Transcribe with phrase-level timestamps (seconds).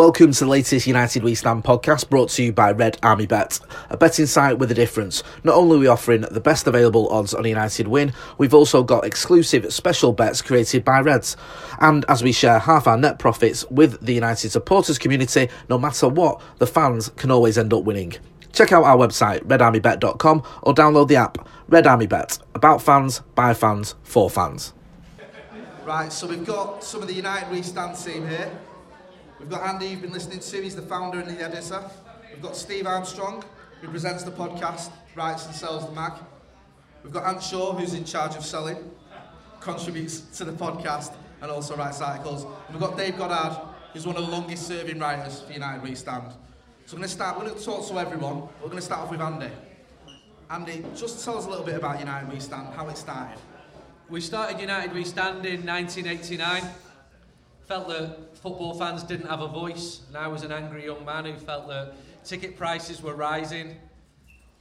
[0.00, 3.60] Welcome to the latest United We Stand podcast brought to you by Red Army Bet,
[3.90, 5.22] a betting site with a difference.
[5.44, 8.82] Not only are we offering the best available odds on a United win, we've also
[8.82, 11.36] got exclusive special bets created by Reds.
[11.80, 16.08] And as we share half our net profits with the United supporters community, no matter
[16.08, 18.14] what, the fans can always end up winning.
[18.54, 23.52] Check out our website, redarmybet.com, or download the app, Red Army Bet, about fans, by
[23.52, 24.72] fans, for fans.
[25.84, 28.50] Right, so we've got some of the United We Stand team here.
[29.40, 31.82] We've got Andy, you've been listening to, he's the founder and the editor.
[32.30, 33.42] We've got Steve Armstrong,
[33.80, 36.12] who presents the podcast, writes and sells the mag.
[37.02, 38.76] We've got Ant Shaw, who's in charge of selling,
[39.60, 42.44] contributes to the podcast, and also writes articles.
[42.44, 43.58] And we've got Dave Goddard,
[43.94, 46.32] who's one of the longest serving writers for United We Stand.
[46.84, 48.42] So I'm going to start, we're going to talk to everyone.
[48.60, 49.48] We're going to start off with Andy.
[50.50, 53.38] Andy, just tell us a little bit about United We Stand, how it started.
[54.10, 56.62] We started United We Stand in 1989.
[57.66, 61.24] Felt that football fans didn't have a voice, and I was an angry young man
[61.24, 61.94] who felt that
[62.24, 63.76] ticket prices were rising.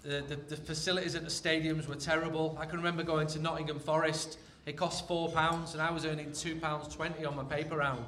[0.02, 2.58] The, the, the facilities at the stadiums were terrible.
[2.60, 4.38] I can remember going to Nottingham Forest.
[4.66, 8.06] It cost four pounds, and I was earning two pounds twenty on my paper round.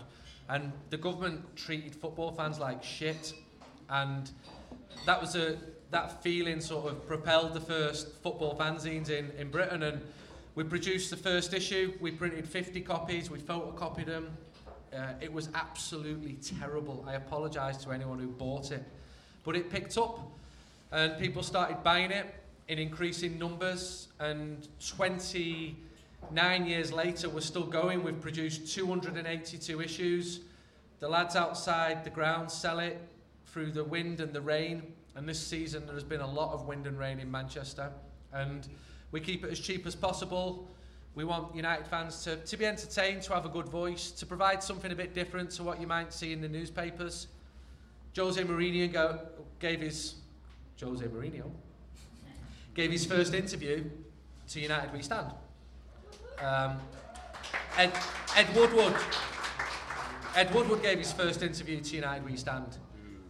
[0.49, 3.33] And the government treated football fans like shit,
[3.89, 4.29] and
[5.05, 5.57] that was a
[5.91, 9.83] that feeling sort of propelled the first football fanzines in, in Britain.
[9.83, 10.01] And
[10.55, 11.93] we produced the first issue.
[11.99, 13.29] We printed 50 copies.
[13.29, 14.29] We photocopied them.
[14.95, 17.05] Uh, it was absolutely terrible.
[17.07, 18.83] I apologise to anyone who bought it.
[19.43, 20.19] But it picked up
[20.91, 22.35] and people started buying it
[22.67, 24.09] in increasing numbers.
[24.19, 28.03] And 29 years later, we're still going.
[28.03, 30.41] We've produced 282 issues.
[30.99, 32.99] The lads outside the ground sell it
[33.47, 34.83] through the wind and the rain.
[35.15, 37.91] And this season, there has been a lot of wind and rain in Manchester.
[38.33, 38.67] And
[39.11, 40.67] we keep it as cheap as possible.
[41.13, 44.63] We want United fans to, to be entertained, to have a good voice, to provide
[44.63, 47.27] something a bit different to what you might see in the newspapers.
[48.15, 49.19] Jose Mourinho go,
[49.59, 50.15] gave his
[50.81, 51.49] Jose Mourinho
[52.73, 53.83] gave his first interview
[54.49, 55.31] to United We Stand.
[56.39, 56.79] Um,
[57.77, 57.91] Ed,
[58.35, 58.95] Ed Woodward
[60.33, 62.77] Ed Woodward gave his first interview to United We Stand.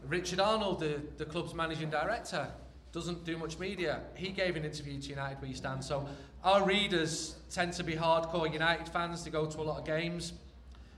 [0.07, 2.47] Richard Arnold, the, the club's managing director,
[2.91, 4.01] doesn't do much media.
[4.15, 5.83] He gave an interview to United Where We Stand.
[5.83, 6.07] So
[6.43, 9.23] our readers tend to be hardcore United fans.
[9.23, 10.33] They go to a lot of games.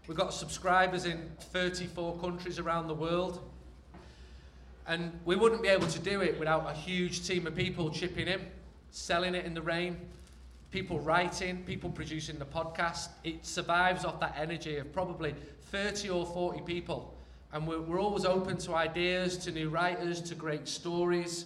[0.07, 3.41] We've got subscribers in 34 countries around the world.
[4.87, 8.27] And we wouldn't be able to do it without a huge team of people chipping
[8.27, 8.41] in,
[8.91, 9.97] selling it in the rain,
[10.71, 13.09] people writing, people producing the podcast.
[13.23, 15.35] It survives off that energy of probably
[15.71, 17.13] 30 or 40 people.
[17.53, 21.45] And we're, we're always open to ideas, to new writers, to great stories.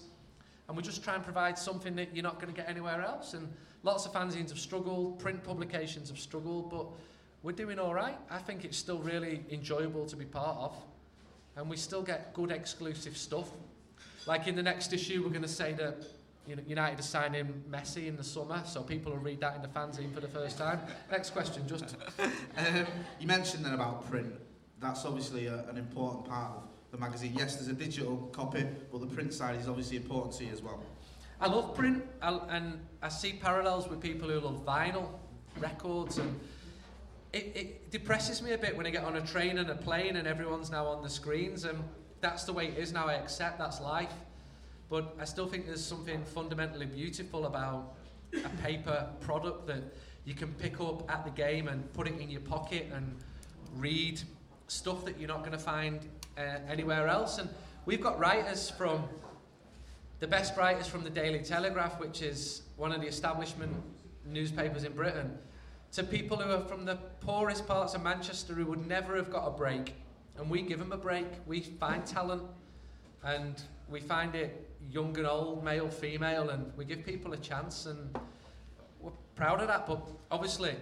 [0.68, 3.34] And we just try and provide something that you're not going to get anywhere else.
[3.34, 3.48] And
[3.84, 6.88] lots of fanzines have struggled, print publications have struggled, but
[7.42, 8.18] we're doing all right.
[8.30, 10.76] I think it's still really enjoyable to be part of.
[11.56, 13.50] And we still get good exclusive stuff.
[14.26, 16.04] Like in the next issue, we're going to say that
[16.68, 20.14] United are signing Messi in the summer, so people will read that in the fanzine
[20.14, 20.80] for the first time.
[21.12, 21.96] Next question, just.
[22.20, 22.86] um,
[23.20, 24.34] you mentioned then about print.
[24.80, 26.67] That's obviously a, an important part of
[26.98, 27.34] the magazine.
[27.36, 30.62] Yes, there's a digital copy, but the print side is obviously important to you as
[30.62, 30.82] well.
[31.40, 35.10] I love print, I, and I see parallels with people who love vinyl
[35.60, 36.40] records, and
[37.34, 40.16] it, it depresses me a bit when I get on a train and a plane
[40.16, 41.84] and everyone's now on the screens, and
[42.22, 43.08] that's the way it is now.
[43.08, 44.14] I accept that's life,
[44.90, 47.94] but I still think there's something fundamentally beautiful about
[48.34, 49.84] a paper product that
[50.26, 53.16] you can pick up at the game and put it in your pocket and
[53.76, 54.20] read
[54.68, 56.02] stuff that you're not going to find
[56.38, 57.38] uh, anywhere else.
[57.38, 57.50] And
[57.86, 59.04] we've got writers from
[60.20, 63.76] the best writers from the Daily Telegraph, which is one of the establishment
[64.26, 65.38] newspapers in Britain,
[65.92, 69.48] to people who are from the poorest parts of Manchester who would never have got
[69.48, 69.96] a break.
[70.38, 71.26] And we give them a break.
[71.46, 72.44] We find talent
[73.24, 77.86] and we find it young and old, male, female, and we give people a chance.
[77.86, 78.16] And
[79.00, 79.88] we're proud of that.
[79.88, 80.76] But obviously,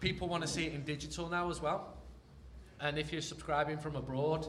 [0.00, 1.94] people want to see it in digital now as well.
[2.80, 4.48] And if you're subscribing from abroad,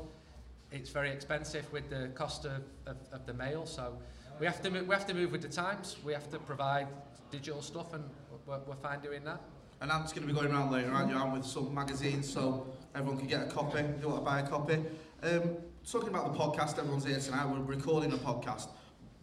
[0.72, 3.66] it's very expensive with the cost of, of, of the mail.
[3.66, 3.98] So
[4.40, 5.98] we have to we have to move with the times.
[6.04, 6.88] We have to provide
[7.32, 8.04] digital stuff, and
[8.46, 9.42] we're, we're fine doing that.
[9.82, 11.18] And Ant's going to be going around later, aren't you?
[11.18, 14.42] I'm with some magazines, so everyone can get a copy if you want to buy
[14.42, 14.78] a copy.
[15.24, 15.58] Um,
[15.90, 17.48] talking about the podcast, everyone's here tonight.
[17.48, 18.68] We're recording a podcast.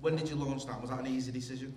[0.01, 0.81] When did you launch that?
[0.81, 1.75] Was that an easy decision?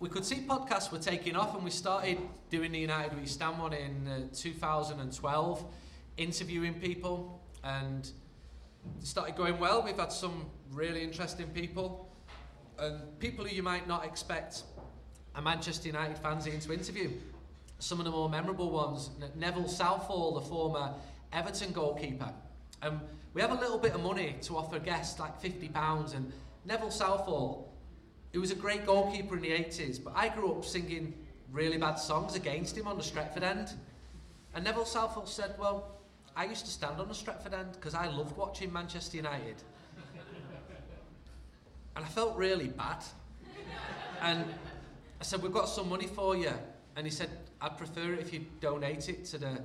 [0.00, 2.18] We could see podcasts were taking off, and we started
[2.50, 5.64] doing the United We Stand one in uh, 2012,
[6.16, 8.12] interviewing people, and it
[9.02, 9.82] started going well.
[9.82, 12.08] We've had some really interesting people,
[12.78, 14.62] and people who you might not expect
[15.34, 17.10] a Manchester United fanzine to interview.
[17.78, 20.94] Some of the more memorable ones, Neville Southall, the former
[21.32, 22.32] Everton goalkeeper,
[22.82, 23.00] And
[23.32, 26.32] we have a little bit of money to offer guests, like £50, and
[26.64, 27.72] Neville Southall,
[28.32, 31.14] who was a great goalkeeper in the 80s, but I grew up singing
[31.50, 33.72] really bad songs against him on the Stretford end.
[34.54, 35.93] And Neville Southall said, Well,
[36.36, 39.56] I used to stand on the Stretford end because I loved watching Manchester United.
[41.96, 43.04] and I felt really bad.
[44.20, 44.44] And
[45.20, 46.52] I said, We've got some money for you.
[46.96, 49.60] And he said, I'd prefer it if you donate it to the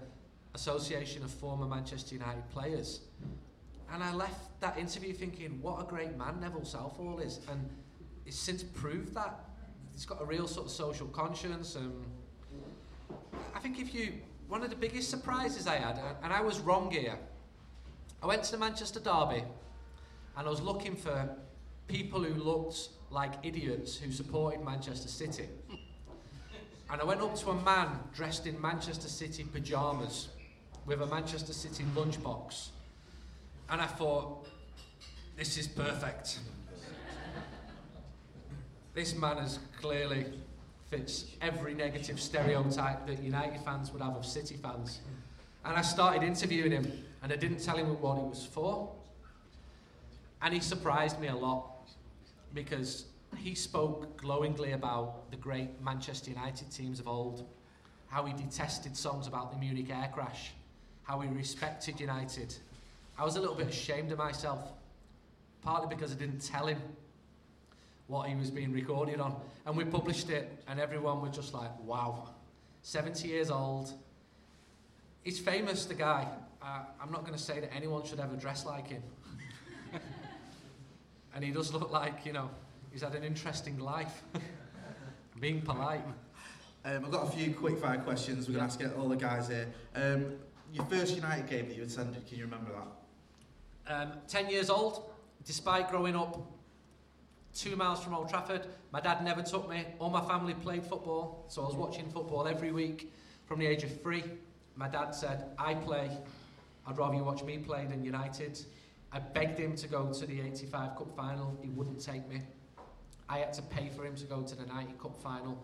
[0.54, 3.02] Association of Former Manchester United Players.
[3.92, 7.40] And I left that interview thinking, what a great man Neville Southall is.
[7.50, 7.70] And
[8.26, 9.46] he's since proved that.
[9.94, 11.76] He's got a real sort of social conscience.
[11.76, 11.94] And
[13.56, 14.14] I think if you,
[14.50, 17.18] one of the biggest surprises I had, and I was wrong here,
[18.22, 19.44] I went to the Manchester Derby
[20.36, 21.30] and I was looking for
[21.88, 25.48] people who looked like idiots who supported Manchester City.
[26.92, 30.30] And I went up to a man dressed in Manchester City pyjamas
[30.88, 32.70] with a Manchester City lunchbox.
[33.70, 34.48] And I thought,
[35.38, 36.40] this is perfect.
[38.96, 40.26] this man has clearly
[40.90, 45.00] fits every negative stereotype that United fans would have of City fans.
[45.66, 46.92] And I started interviewing him,
[47.22, 48.92] and I didn't tell him what he was for.
[50.42, 51.90] And he surprised me a lot
[52.54, 53.06] because
[53.38, 57.46] he spoke glowingly about the great Manchester United teams of old,
[58.08, 60.52] how he detested songs about the Munich air crash,
[61.04, 62.56] how he respected United.
[63.18, 64.72] I was a little bit ashamed of myself,
[65.62, 66.82] partly because I didn't tell him
[68.10, 69.36] what he was being recorded on.
[69.66, 72.30] And we published it, and everyone was just like, wow,
[72.82, 73.94] 70 years old.
[75.22, 76.28] He's famous, the guy.
[76.62, 79.04] Uh, I'm not going to say that anyone should ever dress like him.
[81.36, 82.50] and he does look like, you know,
[82.92, 84.24] he's had an interesting life.
[85.40, 86.04] Being polite.
[86.84, 89.48] Um, I've got a few quick fire questions we're going to ask all the guys
[89.48, 89.68] here.
[89.96, 90.34] Um,
[90.74, 92.72] your first United game that you attended, can you remember
[93.86, 93.94] that?
[93.94, 95.12] Um, 10 years old,
[95.46, 96.59] despite growing up
[97.60, 99.86] two miles from Old Trafford, my dad never took me.
[100.00, 103.12] All my family played football, so I was watching football every week
[103.46, 104.24] from the age of three.
[104.76, 106.10] My dad said, I play,
[106.88, 108.60] I'd rather you watch me play than United.
[109.12, 112.42] I begged him to go to the 85 Cup final, he wouldn't take me.
[113.28, 115.62] I had to pay for him to go to the 90 Cup final.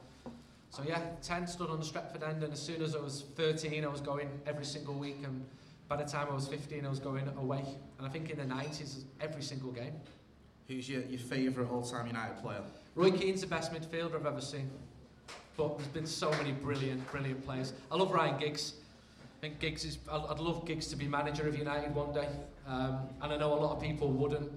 [0.71, 3.85] So yeah, 10 stood on the Stretford end and as soon as I was 13
[3.85, 5.45] I was going every single week and
[5.87, 7.63] by the time I was 15 I was going away.
[7.97, 9.93] And I think in the 90s every single game.
[10.67, 12.61] Who's your, your favourite all-time United player?
[12.95, 14.69] Roy Keane's the best midfielder I've ever seen.
[15.57, 17.73] But there's been so many brilliant, brilliant players.
[17.91, 18.73] I love Ryan Giggs.
[19.21, 19.99] I think Giggs is.
[20.11, 22.27] I'd love Giggs to be manager of United one day,
[22.67, 24.51] um, and I know a lot of people wouldn't.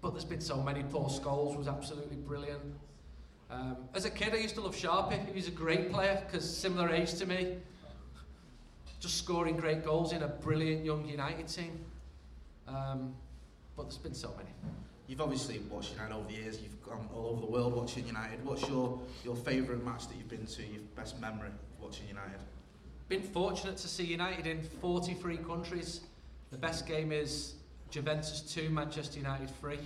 [0.00, 0.82] But there's been so many.
[0.84, 2.62] Paul Scholes was absolutely brilliant.
[3.50, 5.26] Um, as a kid, I used to love Sharpie.
[5.26, 7.56] He was a great player because similar age to me.
[9.00, 11.84] Just scoring great goals in a brilliant young United team.
[12.66, 13.14] Um,
[13.76, 14.50] but there's been so many.
[15.08, 16.60] You've obviously watched United over the years.
[16.60, 18.44] You've gone all over the world watching United.
[18.44, 20.62] What's your, your favourite match that you've been to?
[20.62, 21.48] Your best memory
[21.80, 22.38] watching United?
[23.08, 26.02] Been fortunate to see United in 43 countries.
[26.50, 27.54] The best game is
[27.90, 29.78] Juventus 2, Manchester United 3.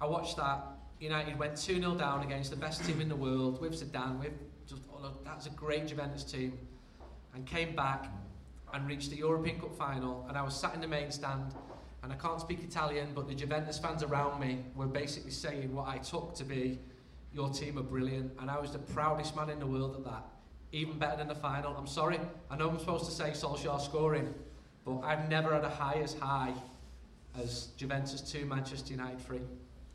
[0.00, 0.60] I watched that.
[0.98, 4.18] United went 2 0 down against the best team in the world with Zidane.
[4.18, 4.32] With
[4.66, 6.58] just, oh, that's a great Juventus team.
[7.32, 8.10] And came back
[8.74, 10.26] and reached the European Cup final.
[10.28, 11.54] And I was sat in the main stand
[12.06, 15.88] and I can't speak Italian, but the Juventus fans around me were basically saying what
[15.88, 16.78] I took to be
[17.34, 20.24] your team are brilliant, and I was the proudest man in the world at that.
[20.70, 21.76] Even better than the final.
[21.76, 24.32] I'm sorry, I know I'm supposed to say Solskjaer scoring,
[24.84, 26.54] but I've never had a high as high
[27.42, 29.40] as Juventus 2, Manchester United 3.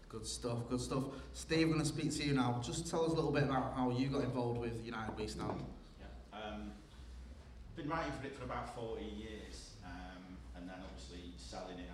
[0.09, 1.03] Good stuff, good stuff.
[1.31, 2.59] Steve, I'm going to speak to you now.
[2.61, 5.63] Just tell us a little bit about how you got involved with United We Stand.
[5.97, 6.71] Yeah, um,
[7.77, 11.89] been writing for it for about 40 years, um, and then obviously selling it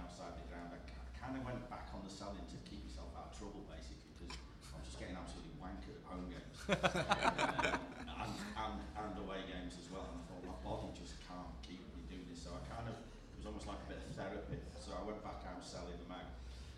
[1.27, 4.31] kind of went back on the selling to keep yourself out of trouble, basically, because
[4.71, 6.55] I was just getting absolutely wankered at home games
[8.15, 10.07] and, and, and away games as well.
[10.07, 12.47] And I thought my body just can't keep me doing this.
[12.47, 14.55] So I kind of it was almost like a bit of therapy.
[14.79, 16.31] So I went back out selling them out.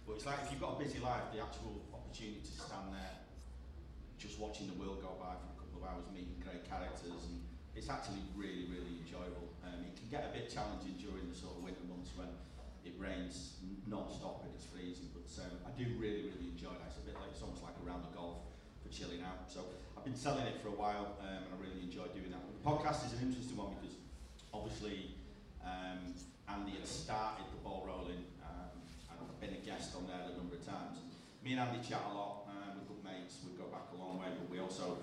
[0.09, 3.21] But it's like if you've got a busy life, the actual opportunity to stand there,
[4.17, 7.37] just watching the world go by for a couple of hours, meeting great characters, and
[7.77, 9.53] it's actually really, really enjoyable.
[9.61, 12.33] Um, it can get a bit challenging during the sort of winter months when
[12.85, 16.81] it rains non-stop and it's freezing, but um, I do really, really enjoy it.
[16.87, 18.45] It's a bit like, it's almost like a round of golf
[18.81, 19.49] for chilling out.
[19.49, 19.65] So
[19.97, 22.41] I've been selling it for a while um, and I really enjoy doing that.
[22.41, 23.97] The podcast is an interesting one because
[24.53, 25.17] obviously
[25.65, 26.15] um,
[26.47, 28.77] Andy had started the ball rolling um,
[29.11, 31.01] and I've been a guest on there a number of times.
[31.43, 34.19] Me and Andy chat a lot, um, we're good mates, we go back a long
[34.19, 34.99] way, but we also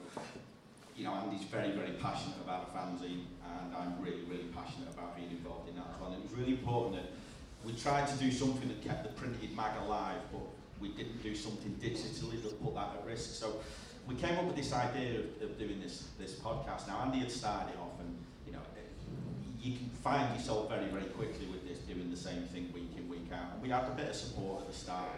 [0.97, 5.15] you know, Andy's very, very passionate about a fanzine, and I'm really, really passionate about
[5.15, 5.93] being involved in that.
[6.01, 7.13] And it was really important that
[7.73, 10.43] tried to do something that kept the printed mag alive, but
[10.81, 13.35] we didn't do something digitally that put that at risk.
[13.35, 13.57] So
[14.07, 16.87] we came up with this idea of, of doing this this podcast.
[16.87, 18.91] Now Andy had started it off, and you know, it,
[19.61, 23.09] you can find yourself very very quickly with this doing the same thing week in
[23.09, 23.55] week out.
[23.55, 25.09] And we had a bit of support at the start.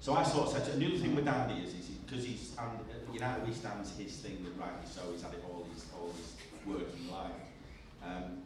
[0.00, 2.52] So I sort of said, and the other thing with Andy is, is because he's
[2.58, 5.02] and uh, United We stands his thing, and rightly so.
[5.12, 6.34] He's had it all his all his
[6.66, 7.32] working life.
[8.04, 8.42] Um,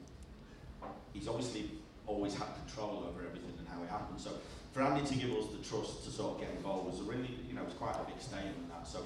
[1.12, 1.70] he's obviously
[2.10, 4.20] always had control over everything and how it happened.
[4.20, 4.32] So
[4.72, 7.38] for Andy to give us the trust to sort of get involved was a really,
[7.48, 8.86] you know, it was quite a big statement that.
[8.86, 9.00] So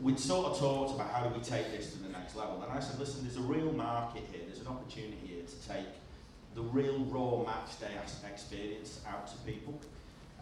[0.00, 2.62] we'd sort of talked about how do we take this to the next level.
[2.62, 4.42] And I said, listen, there's a real market here.
[4.46, 5.88] There's an opportunity here to take
[6.54, 7.94] the real raw match day
[8.28, 9.80] experience out to people.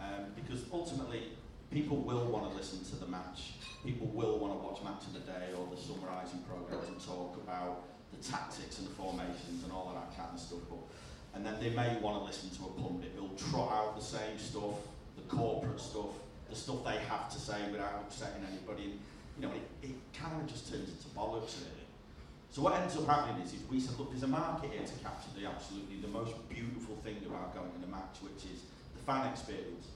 [0.01, 1.25] Um, because ultimately,
[1.73, 3.55] people will want to listen to the match.
[3.85, 7.37] People will want to watch Match of the Day or the summarising programmes and talk
[7.37, 7.83] about
[8.13, 10.61] the tactics and the formations and all of that kind of stuff.
[10.71, 10.79] But
[11.35, 14.38] and then they may want to listen to a pundit who'll trot out the same
[14.38, 14.75] stuff,
[15.16, 16.14] the corporate stuff,
[16.49, 18.94] the stuff they have to say without upsetting anybody.
[19.38, 21.87] You know, it, it kind of just turns into bollocks, really.
[22.50, 24.97] So what ends up happening is, is we said, look, there's a market here to
[25.04, 28.64] capture the absolutely the most beautiful thing about going in a match, which is
[28.97, 29.87] the fan experience.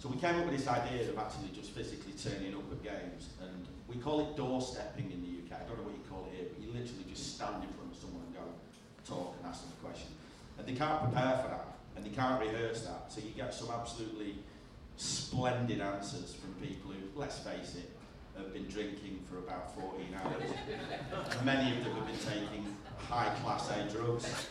[0.00, 3.36] So we came up with this idea of actually just physically turning up at games,
[3.44, 5.60] and we call it doorstepping in the UK.
[5.60, 7.92] I don't know what you call it here, but you literally just stand in front
[7.92, 8.48] of someone and go,
[9.04, 10.08] talk and ask them a question.
[10.60, 13.10] And they can't prepare for that, and they can't rehearse that.
[13.10, 14.36] So you get some absolutely
[14.96, 17.90] splendid answers from people who, let's face it,
[18.36, 20.50] have been drinking for about 14 hours.
[21.44, 22.76] Many of them have been taking
[23.08, 24.48] high class A drugs,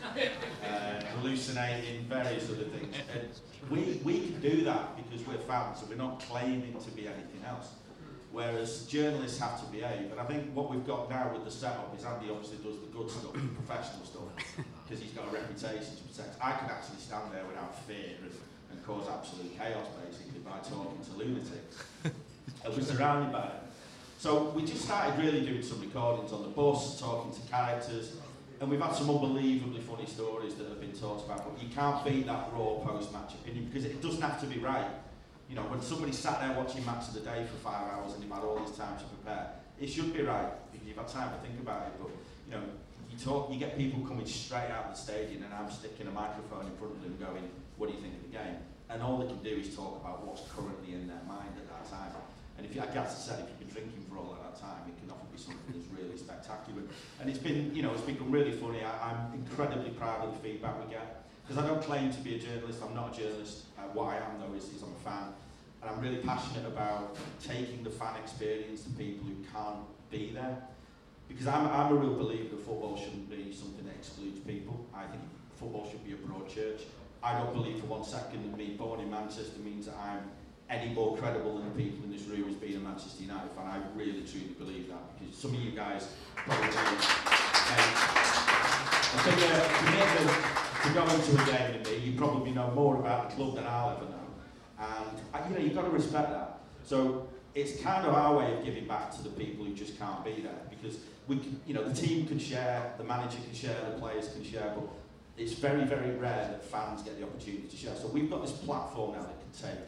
[0.65, 2.95] uh, hallucinating, various other things.
[3.13, 3.29] And
[3.69, 7.43] we, we can do that because we're fans, so we're not claiming to be anything
[7.47, 7.69] else.
[8.31, 10.11] Whereas journalists have to behave.
[10.11, 12.87] And I think what we've got now with the setup is Andy obviously does the
[12.93, 14.29] good stuff, the professional stuff,
[14.85, 16.37] because he's got a reputation to protect.
[16.41, 18.31] I could actually stand there without fear and,
[18.71, 21.83] and cause absolute chaos, basically, by talking to lunatics.
[22.03, 23.65] and we're surrounded by them.
[24.19, 28.13] So we just started really doing some recordings on the bus, talking to characters,
[28.59, 32.03] and we've had some unbelievably funny stories that have been talked about, but you can't
[32.03, 34.85] beat that raw post-match opinion because it doesn't have to be right.
[35.49, 38.21] You know, when somebody sat there watching Match of the Day for five hours and
[38.21, 39.49] you've had all this time to prepare,
[39.81, 41.93] it should be right because you've had time to think about it.
[41.97, 42.13] But
[42.45, 42.61] you know,
[43.09, 46.13] you talk, you get people coming straight out of the stadium, and I'm sticking a
[46.13, 47.49] microphone in front of them, going,
[47.81, 48.61] "What do you think of the game?"
[48.93, 51.89] And all they can do is talk about what's currently in their mind at that
[51.89, 52.13] time.
[52.57, 54.85] And if you, like Gaz said, if you've been drinking for all of that time,
[54.85, 56.83] it can often be something that's really spectacular.
[57.21, 58.83] And it's been, you know, it's been really funny.
[58.83, 62.35] I, I'm incredibly proud of the feedback we get because I don't claim to be
[62.35, 62.79] a journalist.
[62.85, 63.63] I'm not a journalist.
[63.75, 65.33] Uh, what I am though is, is I'm a fan
[65.81, 70.61] and I'm really passionate about taking the fan experience to people who can't be there.
[71.27, 74.85] Because I'm, I'm a real believer that football shouldn't be something that excludes people.
[74.93, 75.23] I think
[75.57, 76.81] football should be a broad church.
[77.23, 80.29] I don't believe for one second that me born in Manchester means that I'm
[80.69, 83.65] any more credible than the people in this room as being a Manchester United fan.
[83.65, 86.69] I really truly believe that because some of you guys probably
[89.11, 92.97] I think uh, commitment to go into a game with me, you probably know more
[92.99, 94.19] about the club than I'll ever know.
[94.79, 96.59] And you know, you've got to respect that.
[96.83, 100.23] So it's kind of our way of giving back to the people who just can't
[100.23, 103.75] be there because we can, you know, the team can share, the manager can share,
[103.91, 104.87] the players can share, but
[105.37, 107.95] it's very, very rare that fans get the opportunity to share.
[107.95, 109.79] So we've got this platform now that can take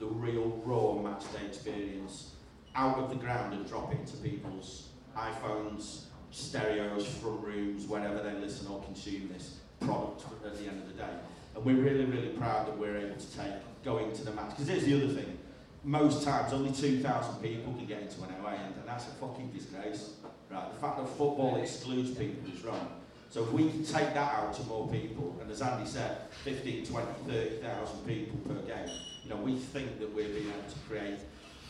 [0.00, 2.32] the real raw match day experience
[2.74, 8.34] out of the ground and drop it into people's iPhones, stereos, front rooms, wherever they
[8.40, 11.10] listen or consume this product at the end of the day.
[11.54, 13.52] And we're really, really proud that we're able to take
[13.84, 14.50] going to the match.
[14.50, 15.38] Because here's the other thing.
[15.84, 19.50] Most times, only 2,000 people can get into an away end, and that's a fucking
[19.50, 20.14] disgrace.
[20.50, 20.72] Right?
[20.72, 22.88] The fact that football excludes people is wrong.
[23.30, 26.86] So if we can take that out to more people, and as Andy said, 15,
[26.86, 28.88] 20, 30,000 people per game,
[29.22, 31.18] you know, we think that we're being able to create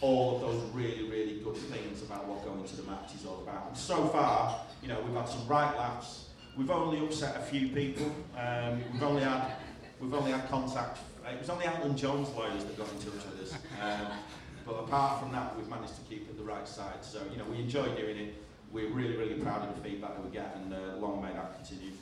[0.04, 3.40] all of those really, really good things about what going to the match is all
[3.42, 3.68] about.
[3.68, 6.26] And so far, you know, we've had some right laughs.
[6.58, 8.14] We've only upset a few people.
[8.38, 9.52] Um, we've only had
[10.00, 10.98] we've only had contact
[11.32, 13.54] it was only Alan Jones lawyers that got in touch with us.
[13.80, 14.06] Um,
[14.66, 17.02] but apart from that, we've managed to keep it the right side.
[17.02, 18.34] So, you know, we enjoy doing it.
[18.70, 21.54] We're really, really proud of the feedback that we get, and uh, long may that
[21.56, 21.92] continue.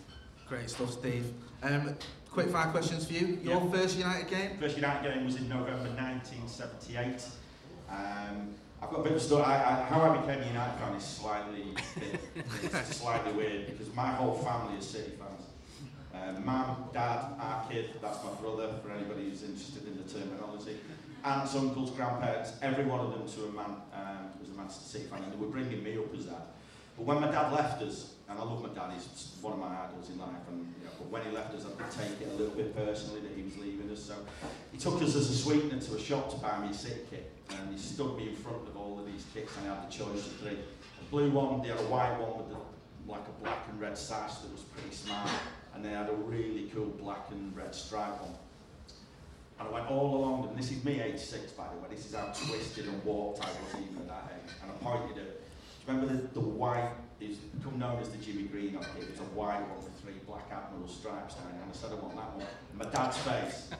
[0.48, 1.32] Great stuff, Steve.
[1.62, 1.94] Um,
[2.30, 3.38] quick five questions for you.
[3.44, 3.70] Your Yeah.
[3.70, 4.58] first United game?
[4.58, 7.24] First United game was in November 1978.
[7.92, 9.44] Um, I've got a bit of story.
[9.44, 11.74] I, I, how I became a United fan is slightly,
[12.84, 15.46] slightly weird because my whole family is City fans.
[16.14, 20.76] Um, Mum, Dad, our kid, that's my brother, for anybody who's interested in the terminology.
[21.24, 25.04] Aunts, uncles, grandparents, every one of them to a man um, was a Manchester City
[25.04, 26.48] fan, and they were bringing me up as that.
[26.96, 29.68] But when my dad left us, and I love my dad, he's one of my
[29.68, 32.32] idols in life, and you know, but when he left us, I could take it
[32.32, 34.02] a little bit personally that he was leaving us.
[34.02, 34.14] So
[34.72, 37.30] he took us as a sweetener to a shop to buy me a City kit,
[37.60, 39.92] and he stood me in front of all of these kits, and I had the
[39.92, 40.58] choice of three.
[40.58, 43.96] A blue one, they had a white one with the, like a black and red
[43.96, 45.30] sash that was pretty smart,
[45.74, 48.34] and they had a really cool black and red stripe one.
[49.58, 50.56] And I went all along them.
[50.56, 51.94] This is me, 86, by the way.
[51.94, 54.52] This is how twisted and warped I was even at that age.
[54.62, 55.40] And I pointed at,
[55.86, 56.90] remember the, the white,
[57.20, 59.06] is become known as the Jimmy Greenhoff kit.
[59.08, 61.46] It's a white one with three black admiral stripes down.
[61.52, 62.46] And I said, I want that one.
[62.70, 63.70] And my dad's face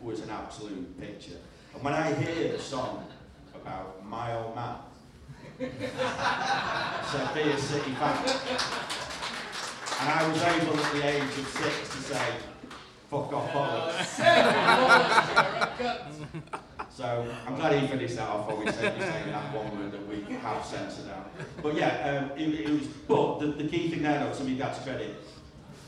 [0.00, 1.38] was an absolute picture.
[1.74, 3.06] And when I hear the song
[3.54, 4.76] about my old man,
[5.58, 5.66] be
[7.50, 8.16] a City fan.
[10.00, 12.34] And I was able at the age of six to say,
[13.08, 14.06] fuck off, bollocks.
[16.90, 20.06] So I'm glad he finished that off while we said saying that one word that
[20.06, 21.30] we have censored out.
[21.62, 22.86] But yeah, um, it, it was.
[23.08, 25.16] But the, the key thing there, though, to me, dad's credit,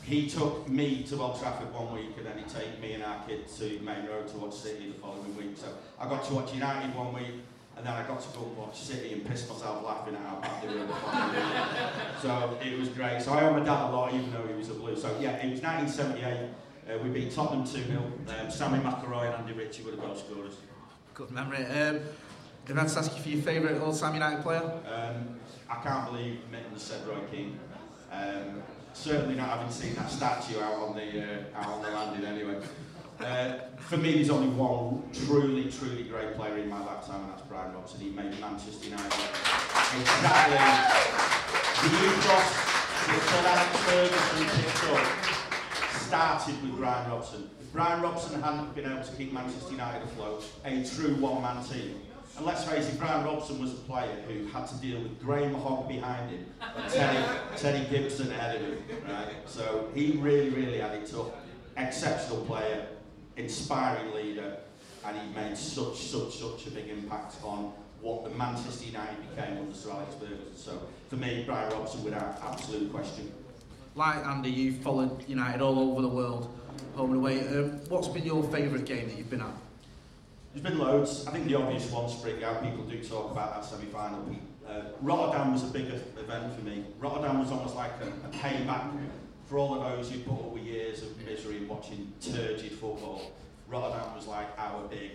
[0.05, 3.25] he took me to Old Trafford one week, and then he take me and our
[3.27, 5.57] kid to Maine Road to watch City the following week.
[5.57, 5.69] So
[5.99, 7.41] I got to watch United one week,
[7.77, 10.37] and then I got to go and watch City and piss myself laughing at how
[10.41, 12.21] bad they were the following week.
[12.21, 13.23] So it was great.
[13.23, 14.97] So I owe my dad a lot, even though he was a blue.
[14.97, 16.51] So yeah, it was 1978.
[16.87, 18.13] Uh, we beat Tottenham 2 0.
[18.29, 20.57] Um, Sammy McIlroy and Andy Ritchie were the goal scorers.
[21.15, 21.65] Good memory.
[21.65, 22.01] Um,
[22.67, 24.63] did I ask you for your favourite all-time United player?
[24.63, 27.59] Um, I can't believe Mitten said Roy Keane.
[28.13, 28.63] Um,
[28.95, 32.57] certainly not having seen that statue out on the uh, out on the landing anyway.
[33.21, 37.43] Uh, for me, there's only one truly, truly great player in my lifetime, and that's
[37.43, 38.01] Brian Robson.
[38.01, 39.07] He made Manchester United
[40.01, 40.59] exactly
[41.83, 42.75] the ethos
[43.07, 45.35] that Alex Ferguson picked up
[46.07, 47.51] started with Brian Robson.
[47.61, 52.01] If Brian Robson hadn't been able to keep Manchester United afloat, a true one-man team,
[52.37, 55.55] and let's face it, Brian Robson was a player who had to deal with Graeme
[55.55, 57.25] Hogg behind him and Teddy,
[57.57, 59.35] Teddy Gibson ahead of him, right?
[59.47, 61.29] So he really, really had it tough.
[61.77, 62.87] Exceptional player,
[63.37, 64.59] inspiring leader,
[65.05, 69.59] and he made such, such, such a big impact on what the Manchester United became
[69.59, 70.57] under Sir Alex Ferguson.
[70.57, 73.33] So for me, Brian Robson without absolute question.
[73.95, 76.53] Like Andy, you've followed United all over the world,
[76.97, 77.47] home and away.
[77.47, 79.55] Um, what's been your favourite game that you've been at?
[80.55, 81.27] There's been loads.
[81.27, 84.37] I think the obvious one, spring out, people do talk about that semi-final.
[84.65, 86.85] Uh, Rotterdam was a big event for me.
[87.01, 88.89] Rotterdam was almost like a, a payback
[89.47, 93.33] for all of those who put up with years of misery watching turgid football.
[93.67, 95.11] Rotterdam was like our big,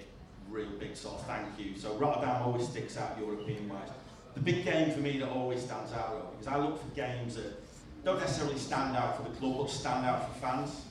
[0.50, 1.78] real big sort of thank you.
[1.78, 3.92] So Rotterdam always sticks out European-wise.
[4.34, 7.36] The big game for me that always stands out, though, because I look for games
[7.36, 7.64] that
[8.04, 10.82] don't necessarily stand out for the club, but stand out for fans.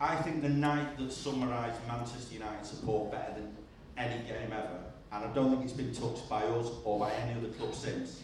[0.00, 3.57] I think the night that summarised Manchester United support better than
[3.98, 4.78] any game ever,
[5.12, 8.22] and I don't think it's been touched by us or by any other club since.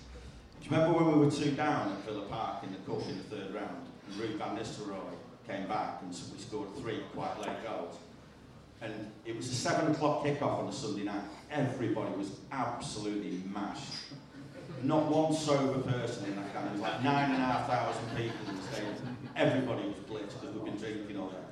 [0.60, 3.18] Do you remember when we were two down at Villa Park in the cup in
[3.18, 5.14] the third round, and Ruud van Nistelrooy
[5.46, 7.96] came back and we scored three quite late goals,
[8.80, 8.92] and
[9.26, 11.24] it was a seven o'clock kickoff on a Sunday night.
[11.50, 13.92] Everybody was absolutely mashed.
[14.82, 18.36] Not one sober person in that kind of like nine and a half thousand people
[18.48, 19.16] in the stadium.
[19.36, 21.43] Everybody was blitzed because we've been drinking all day.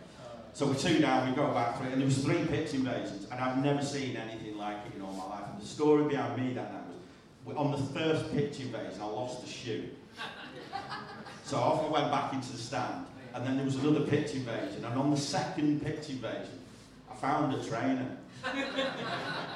[0.54, 3.40] So we're two down, we go back three, and there was three pitch invasions, and
[3.40, 5.44] I've never seen anything like it in all my life.
[5.50, 6.82] And the story behind me that night
[7.44, 9.88] was, on the first pitch invasion, I lost a shoe.
[11.44, 14.84] So off I went back into the stand, and then there was another pitch invasion,
[14.84, 16.58] and on the second pitch invasion,
[17.10, 18.14] I found a trainer.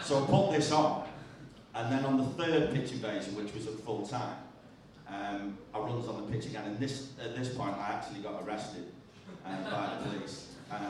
[0.03, 1.07] So I put this on,
[1.75, 4.37] and then on the third pitch invasion, which was at full time,
[5.09, 8.43] um, I runs on the pitch again, and this, at this point I actually got
[8.43, 8.91] arrested
[9.45, 10.56] um, by the police.
[10.71, 10.85] And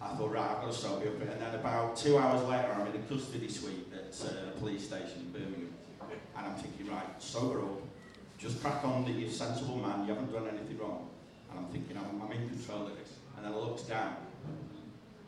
[0.00, 1.20] I thought, right, I've got to sober up.
[1.20, 4.86] And then about two hours later, I'm in a custody suite at uh, a police
[4.86, 5.74] station in Birmingham.
[6.36, 7.80] And I'm thinking, right, sober up,
[8.38, 11.08] just crack on that you're a sensible man, you haven't done anything wrong.
[11.50, 13.10] And I'm thinking, I'm, I'm in control of this.
[13.36, 14.16] And then I look down,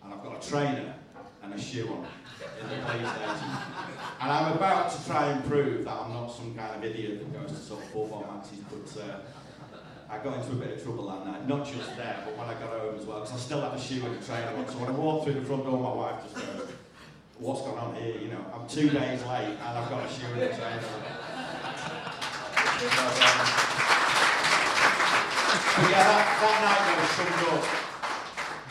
[0.04, 0.94] and I've got a trainer
[1.42, 2.06] and a shoe on
[2.60, 3.50] in the police station.
[4.20, 7.40] And I'm about to try and prove that I'm not some kind of idiot that
[7.40, 9.18] goes to sort of football matches, but uh,
[10.08, 12.54] I got into a bit of trouble that night, not just there, but when I
[12.54, 14.68] got home as well, because I still had a shoe a trainer on.
[14.68, 16.70] So when I walked through the front door, my wife just goes,
[17.38, 18.16] what's going on here?
[18.16, 21.02] You know, I'm two days late and I've got a shoe a trainer on.
[25.76, 27.64] But yeah, that, that night though summed up.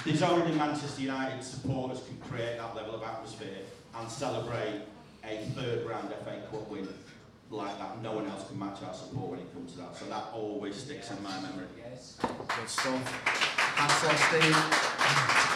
[0.06, 4.82] There's only Manchester United supporters can create that level of atmosphere and celebrate
[5.24, 6.88] a third round FA Cup win
[7.56, 8.02] like that.
[8.02, 9.96] No one else can match our support when it comes to that.
[9.96, 11.68] So that always sticks in my memory.
[11.78, 12.18] Yes.
[12.22, 13.56] Good stuff.
[13.78, 15.56] Thanks a Steve.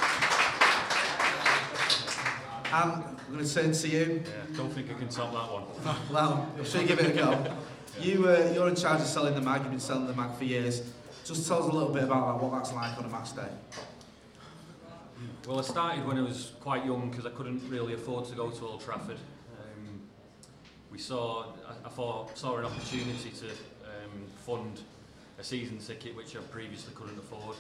[2.71, 4.23] And I'm going to turn to you.
[4.23, 5.97] Yeah, don't think I can top that one.
[6.11, 7.55] well, I'm sure you give it a go.
[7.99, 9.61] You, uh, you're in charge of selling the mag.
[9.61, 10.83] You've been selling the mag for years.
[11.25, 13.49] Just tell us a little bit about that, what that's like on a match day.
[15.47, 18.51] Well, I started when I was quite young because I couldn't really afford to go
[18.51, 19.17] to Old Trafford.
[20.91, 24.81] We saw, I, I thought, saw an opportunity to um, fund
[25.37, 27.55] a season ticket which I previously couldn't afford.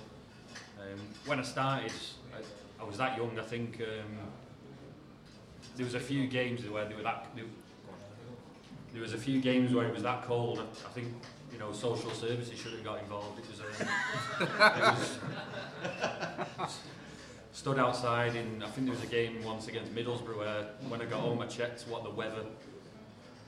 [0.79, 1.91] Um, when I started,
[2.33, 3.37] I, I was that young.
[3.39, 4.17] I think um,
[5.75, 7.27] there was a few games where they were that.
[7.35, 7.43] They,
[8.93, 10.59] there was a few games where it was that cold.
[10.59, 11.07] I think
[11.51, 13.39] you know social services should have got involved.
[13.39, 13.87] It was, um,
[16.57, 16.79] it was
[17.51, 18.63] stood outside in.
[18.63, 21.45] I think there was a game once against Middlesbrough where when I got home I
[21.45, 22.43] checked what the weather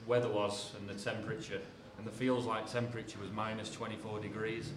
[0.08, 1.62] weather was and the temperature,
[1.98, 4.72] and the feels like temperature was minus 24 degrees.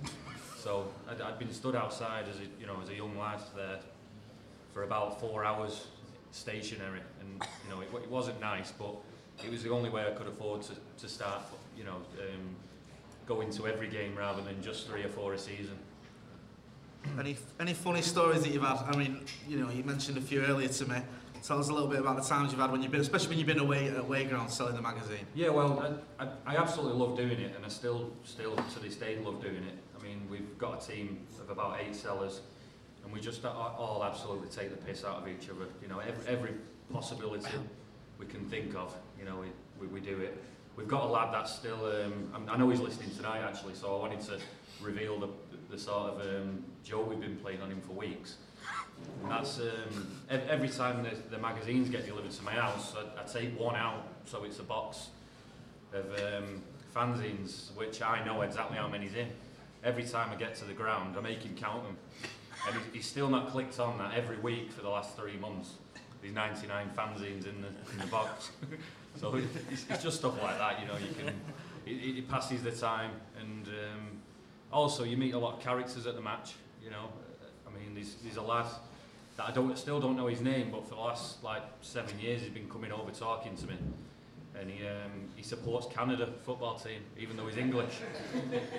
[0.58, 3.80] So I'd, I'd been stood outside as a, you know as a young lad there
[4.72, 5.87] for about four hours
[6.30, 8.94] stationary, and you know it, it wasn't nice, but
[9.42, 11.42] it was the only way I could afford to, to start,
[11.76, 12.56] you know, um,
[13.26, 15.78] going to every game rather than just three or four a season.
[17.18, 18.78] Any any funny stories that you've had?
[18.88, 20.96] I mean, you know, you mentioned a few earlier to me.
[21.44, 23.38] Tell us a little bit about the times you've had when you've been, especially when
[23.38, 25.26] you've been away at away ground selling the magazine.
[25.35, 28.96] Yeah, well, I, I, I absolutely love doing it, and I still, still to this
[28.96, 29.76] day love doing it.
[29.98, 32.40] I mean, we've got a team of about eight sellers,
[33.04, 35.66] and we just all absolutely take the piss out of each other.
[35.83, 36.52] You know, every, every
[36.90, 37.52] possibility
[38.18, 40.42] we can think of, you know, we, we, we do it.
[40.76, 43.98] We've got a lad that's still, um, I know he's listening tonight actually, so I
[43.98, 44.38] wanted to
[44.80, 45.28] reveal the,
[45.70, 48.37] the sort of um, joke we've been playing on him for weeks.
[49.28, 53.59] That's um, every time the, the magazines get delivered to my house, I, I take
[53.59, 55.09] one out, so it's a box
[55.92, 56.62] of um,
[56.94, 59.28] fanzines, which I know exactly how many's in.
[59.83, 61.96] Every time I get to the ground, I make him count them.
[62.66, 65.74] And he's still not clicked on that every week for the last three months.
[66.22, 68.50] These 99 fanzines in the, in the box.
[69.16, 69.37] so
[69.70, 71.28] it's, it's just stuff like that, you know, you can,
[71.87, 73.11] it, it passes the time.
[73.38, 74.22] And um,
[74.72, 77.09] also, you meet a lot of characters at the match, you know.
[77.74, 78.66] I mean, there's, there's a lad
[79.37, 82.42] that I don't still don't know his name, but for the last like seven years
[82.42, 83.74] he's been coming over talking to me,
[84.58, 87.94] and he um, he supports Canada football team even though he's English.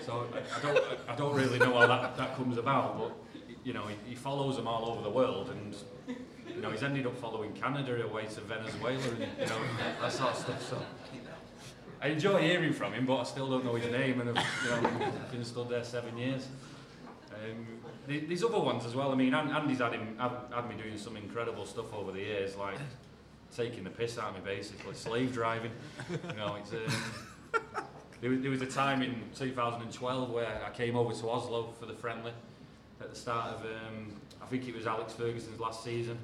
[0.05, 3.11] So I, I don't I don't really know how that, that comes about, but
[3.63, 5.75] you know he, he follows them all over the world, and
[6.47, 9.59] you know he's ended up following Canada away to Venezuela, and you know
[10.01, 10.69] that sort of stuff.
[10.69, 10.81] So.
[12.01, 14.69] I enjoy hearing from him, but I still don't know his name, and I've you
[14.69, 16.47] know, been stood there seven years.
[17.33, 17.65] Um,
[18.07, 19.11] there's other ones as well.
[19.11, 22.77] I mean, Andy's had, him, had, me doing some incredible stuff over the years, like
[23.55, 25.71] taking the piss out of me, basically, slave driving.
[26.09, 27.83] You know, it's, um,
[28.21, 31.85] there, was, there was a time in 2012 where I came over to Oslo for
[31.85, 32.31] the friendly
[33.01, 36.17] at the start of, um, I think it was Alex Ferguson's last season,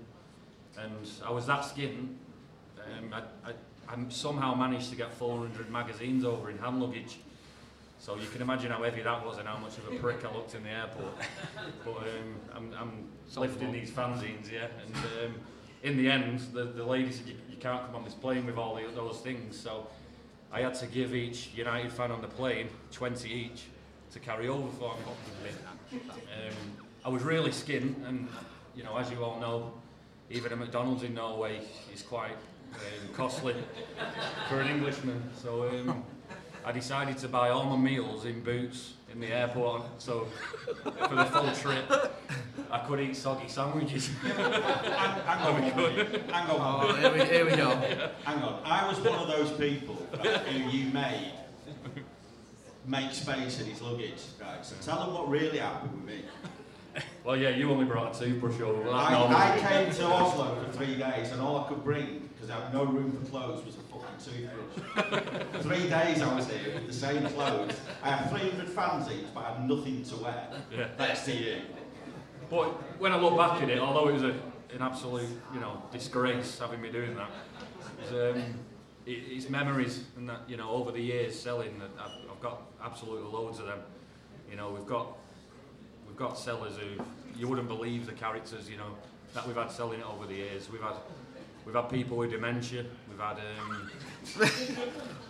[0.78, 0.91] and
[1.26, 1.65] I was that.
[1.78, 3.54] Um, I, I,
[3.88, 7.17] I somehow managed to get 400 magazines over in hand luggage
[8.01, 10.33] so you can imagine how heavy that was and how much of a prick I
[10.33, 11.13] looked in the airport.
[11.85, 13.07] But um, I'm, I'm
[13.39, 14.69] lifting these fanzines, yeah.
[14.83, 15.35] And um,
[15.83, 18.57] in the end, the, the lady said, you, you can't come on this plane with
[18.57, 19.55] all the, those things.
[19.55, 19.85] So
[20.51, 23.65] I had to give each United fan on the plane 20 each
[24.13, 24.95] to carry over for
[25.43, 25.51] me.
[25.93, 26.55] Um,
[27.05, 28.27] I was really skinned, and
[28.75, 29.73] you know, as you all know,
[30.31, 31.61] even a McDonald's in Norway
[31.93, 32.35] is quite
[32.73, 33.53] um, costly
[34.49, 35.21] for an Englishman.
[35.35, 36.03] So um,
[36.63, 40.28] I decided to buy all my meals in Boots in the airport, so
[40.84, 42.13] for the full trip,
[42.69, 44.08] I could eat soggy sandwiches.
[44.08, 46.86] hang, hang on, hang on.
[46.89, 47.69] Oh, here we, here we go.
[48.24, 48.62] Hang on.
[48.63, 51.34] I was one of those people who you made
[52.86, 54.65] make space in his luggage, right?
[54.65, 56.24] So tell them what really happened with me.
[57.24, 58.82] Well, yeah, you only brought a toothbrush over.
[58.82, 62.50] Well, I, I came to Oslo for three days, and all I could bring, because
[62.50, 63.80] I had no room for clothes, was a
[65.62, 67.79] Three days I was here with the same clothes.
[68.03, 70.47] I had 300 fanzines, but I had nothing to wear.
[70.71, 70.88] Yeah.
[70.97, 71.62] Thanks to you.
[72.49, 74.36] But when I look back at it, although it was a,
[74.73, 77.31] an absolute, you know, disgrace having me doing that,
[78.01, 78.60] it's, um,
[79.05, 82.62] it, it's memories and that, you know, over the years selling, that I've, I've got
[82.84, 83.79] absolutely loads of them.
[84.49, 85.17] You know, we've got
[86.07, 87.03] we've got sellers who
[87.39, 88.97] you wouldn't believe the characters, you know,
[89.34, 90.69] that we've had selling it over the years.
[90.69, 90.95] We've had
[91.65, 92.86] we've had people with dementia.
[93.21, 93.38] We've had
[93.69, 93.91] um,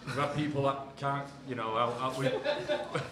[0.06, 2.34] we've had people that can't, you know, out, out with,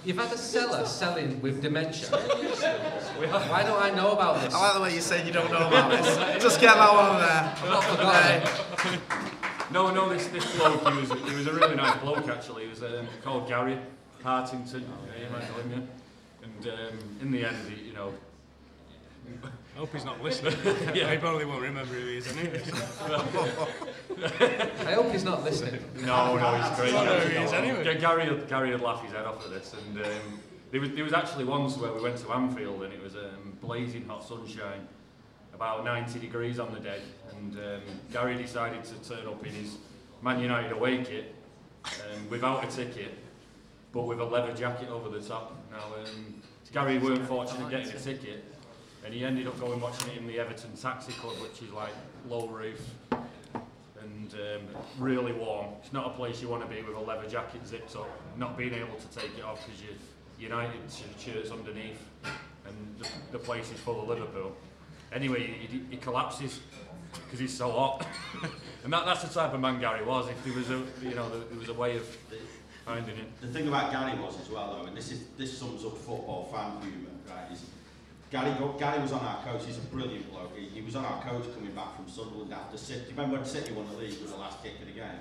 [0.06, 2.08] You've had a seller selling with dementia.
[2.18, 4.54] Why don't I know about this?
[4.54, 6.42] I like the way you say you don't know about this.
[6.42, 7.54] Just get that one there.
[7.58, 9.02] I've not forgotten.
[9.74, 12.64] no, no, this this bloke, he was he was a really nice bloke actually.
[12.64, 13.78] He was um, called Gary
[14.24, 14.84] Hartington.
[14.84, 16.46] Yeah, you might know him, yeah.
[16.46, 18.14] And um, in the end, he, you know.
[19.44, 20.56] I hope he's not listening.
[20.94, 21.12] yeah.
[21.12, 22.62] He probably won't remember who he is anyway.
[24.86, 25.82] I hope he's not listening.
[26.02, 26.94] No, no, he's great.
[26.94, 27.98] I don't know who he is anyway.
[27.98, 29.74] Gary, Gary would laugh his head off at this.
[29.74, 30.40] And um,
[30.72, 33.58] there, was, there was actually once where we went to Anfield and it was um,
[33.62, 34.88] blazing hot sunshine.
[35.54, 37.02] about 90 degrees on the day,
[37.36, 39.78] and um, Gary decided to turn up in his
[40.22, 41.36] Man United away kit
[41.86, 43.18] um, without a ticket,
[43.92, 45.56] but with a leather jacket over the top.
[45.72, 48.44] Now, um, Gary weren't fortunate getting a ticket,
[49.10, 51.90] and he ended up going watching it in the Everton Taxi Club, which is like
[52.28, 52.80] low roof
[53.12, 54.62] and um,
[55.00, 55.70] really warm.
[55.82, 58.56] It's not a place you want to be with a leather jacket zipped up, not
[58.56, 59.94] being able to take it off because your
[60.40, 60.80] United
[61.18, 61.98] shirt's underneath,
[62.68, 64.56] and the, the place is full of Liverpool.
[65.12, 66.60] Anyway, he, he collapses
[67.12, 68.06] because he's so hot,
[68.84, 70.30] and that, that's the type of man Gary was.
[70.30, 72.06] If there was a, you know, there was a way of
[72.86, 73.42] finding it.
[73.42, 76.48] The thing about Gary was as well, though, and this is this sums up football
[76.54, 77.52] fan humour, right?
[77.52, 77.66] Is
[78.32, 79.66] Gary, Gary was on our coach.
[79.66, 80.56] He's a brilliant bloke.
[80.56, 83.00] He, he was on our coach coming back from Sunderland after City.
[83.02, 85.20] Do you remember when City won the league with the last kick of the game?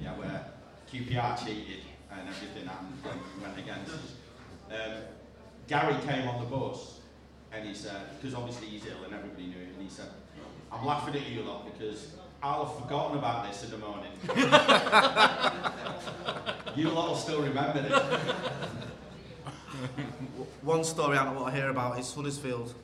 [0.00, 0.46] Yeah, where
[0.90, 2.94] QPR cheated and everything happened
[3.42, 4.14] went against us.
[4.70, 5.02] Um,
[5.68, 7.00] Gary came on the bus
[7.52, 10.08] and he said, because obviously he's ill and everybody knew it, and he said,
[10.72, 12.08] I'm laughing at you lot because
[12.42, 14.10] I'll have forgotten about this in the morning.
[16.76, 17.92] you lot will still remember it.
[20.62, 22.74] One story I want to hear about is Huddersfield.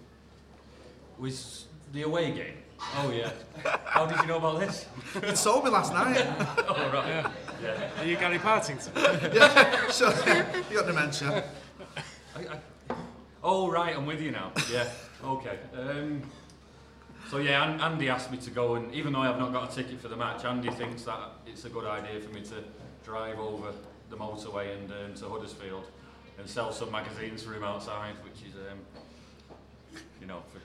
[1.18, 2.56] Was the away game?
[2.96, 3.30] Oh yeah.
[3.84, 4.86] How did you know about this?
[5.14, 6.26] You told me last night.
[6.68, 7.06] oh right.
[7.08, 7.30] Yeah.
[7.62, 7.90] Yeah.
[8.00, 8.92] Are you Gary Partington?
[8.96, 10.12] yeah, sure.
[10.70, 11.44] You got dementia.
[12.34, 12.94] I, I,
[13.42, 14.52] oh right, I'm with you now.
[14.70, 14.88] Yeah.
[15.24, 15.58] Okay.
[15.78, 16.22] Um,
[17.30, 20.00] so yeah, Andy asked me to go, and even though I've not got a ticket
[20.00, 22.64] for the match, Andy thinks that it's a good idea for me to
[23.04, 23.72] drive over
[24.10, 25.84] the motorway and um, to Huddersfield
[26.42, 28.80] and sell some magazines for him outside, which is, um,
[30.20, 30.58] you know, for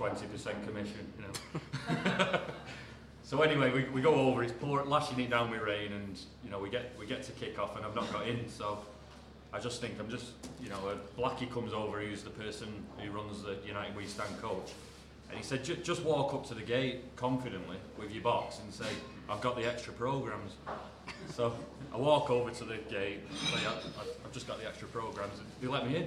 [0.00, 1.12] 20% commission.
[1.18, 2.40] You know.
[3.24, 4.44] so anyway, we, we go over.
[4.44, 7.32] It's pour, lashing it down with rain, and you know we get we get to
[7.32, 8.48] kick off, and I've not got in.
[8.48, 8.78] So
[9.52, 10.26] I just think I'm just,
[10.62, 12.68] you know, Blackie comes over, who's the person
[12.98, 14.70] who runs the United We Stand coach,
[15.34, 18.72] and he said, "Ju- just walk up to the gate confidently with your box and
[18.72, 18.86] say,
[19.28, 20.52] I've got the extra programs.
[21.28, 21.52] So
[21.92, 25.38] I walk over to the gate, say, "I- I've I've just got the extra programs,
[25.40, 26.06] and they let me in.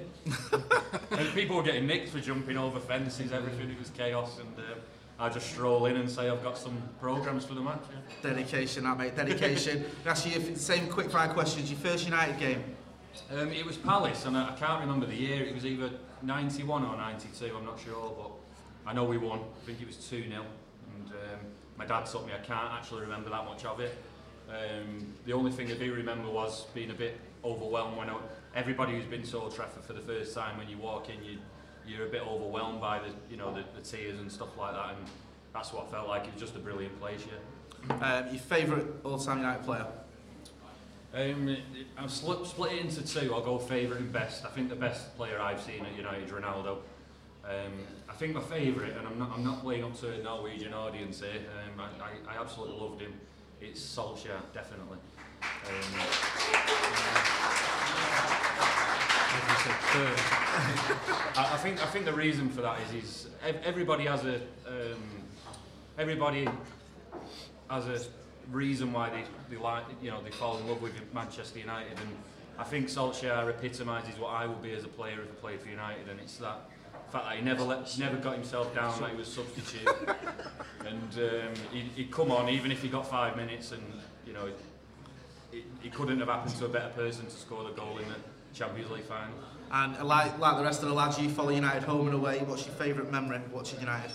[1.18, 4.80] and people were getting nicked for jumping over fences, everything, it was chaos, and um,
[5.20, 7.82] I just stroll in and say, I've got some programs for the match.
[7.92, 8.30] yeah.
[8.34, 9.16] Dedication, that mate.
[9.16, 9.82] Dedication.
[10.04, 11.70] Can I ask you the same quick fire questions.
[11.70, 12.64] Your first United game.
[13.32, 15.44] Um, it was Palace, and I, I can't remember the year.
[15.44, 15.90] It was either
[16.22, 18.32] 91 or 92, I'm not sure, but
[18.88, 19.40] I know we won.
[19.40, 20.46] I think it was 2 0.
[20.96, 21.40] And um,
[21.78, 23.98] my dad took me, I can't actually remember that much of it.
[24.50, 28.16] Um, the only thing I do remember was being a bit overwhelmed when I,
[28.56, 31.38] everybody who's been to Old Trafford for the first time, when you walk in, you,
[31.86, 34.96] you're a bit overwhelmed by the, you know, the, the tears and stuff like that.
[34.98, 35.08] And
[35.54, 36.26] that's what I felt like.
[36.26, 37.94] It was just a brilliant place, yeah.
[37.96, 39.86] Um, your favourite all-time United player.
[41.14, 41.58] Um,
[41.98, 43.34] I've split, split it into two.
[43.34, 44.46] I'll go favourite and best.
[44.46, 46.78] I think the best player I've seen at United is Ronaldo.
[47.44, 47.74] Um,
[48.18, 51.30] think my favourite, and I'm not, I'm not playing up to a Norwegian audience here,
[51.30, 53.14] um, I, I, absolutely loved him.
[53.62, 54.98] It's Solskjaer, definitely.
[55.44, 55.84] Um,
[61.36, 63.28] I, I think I think the reason for that is he's
[63.64, 64.36] everybody has a
[64.68, 65.04] um,
[66.00, 66.48] everybody
[67.70, 68.00] has a
[68.52, 72.10] reason why they, they like you know they fall in love with Manchester United and
[72.58, 75.70] I think Solskjaer epitomises what I would be as a player if I played for
[75.70, 76.70] United and it's that
[77.12, 79.88] fact that he never let never got himself down that he was substitute
[80.86, 83.84] and um, he'd, he'd come on even if he got five minutes and
[84.26, 84.48] you know
[85.52, 88.16] it, it couldn't have happened to a better person to score the goal in the
[88.54, 89.34] Champions League final.
[89.72, 92.40] And like, like the rest of the lads, you follow United home and away.
[92.40, 94.12] What's your favourite memory of watching United?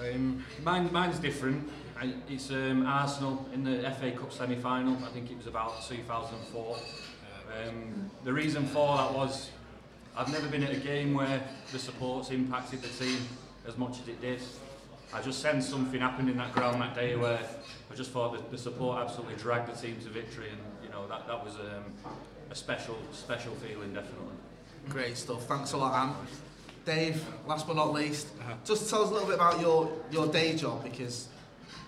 [0.00, 1.70] Um, mine, mine's different.
[2.00, 4.96] I, it's um, Arsenal in the FA Cup semi-final.
[5.04, 6.76] I think it was about 2004.
[7.66, 9.50] Um, the reason for that was
[10.16, 13.18] I've never been at a game where the supports impacted the team
[13.66, 14.40] as much as it did.
[15.12, 17.40] I just sensed something happened in that ground that day where
[17.90, 21.06] I just thought that the support absolutely dragged the team to victory, and you know
[21.08, 22.14] that that was um,
[22.50, 24.34] a special special feeling definitely.
[24.88, 25.46] Great stuff.
[25.46, 26.16] Thanks a lot, Ant.
[26.84, 28.28] Dave, last but not least,
[28.64, 31.28] just tell us a little bit about your, your day job because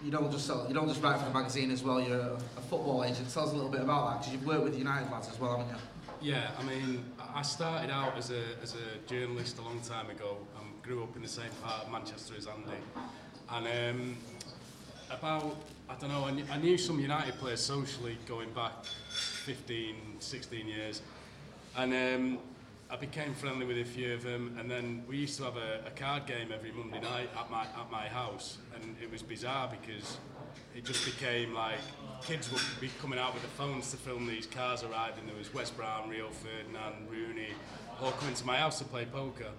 [0.03, 2.01] you don't just sell, you don't just write for the magazine as well.
[2.01, 3.29] You're a, a football agent.
[3.31, 5.59] Tell us a little bit about that because you've worked with United lads as well,
[5.59, 5.81] haven't you?
[6.23, 10.39] Yeah, I mean, I started out as a, as a journalist a long time ago
[10.59, 12.71] and grew up in the same part of Manchester as Andy.
[13.51, 13.67] And
[14.01, 14.17] um,
[15.11, 15.57] about,
[15.89, 18.85] I don't know, I knew, I knew some United players socially going back
[19.45, 21.03] 15, 16 years.
[21.77, 22.39] And um,
[22.91, 25.81] I became friendly with a few of them, and then we used to have a,
[25.87, 29.69] a card game every Monday night at my at my house, and it was bizarre
[29.69, 30.19] because
[30.77, 31.79] it just became like
[32.23, 35.27] kids would be coming out with the phones to film these cars arriving.
[35.27, 37.49] There was Wes Brown, Rio Ferdinand, Rooney,
[38.03, 39.51] all coming to my house to play poker.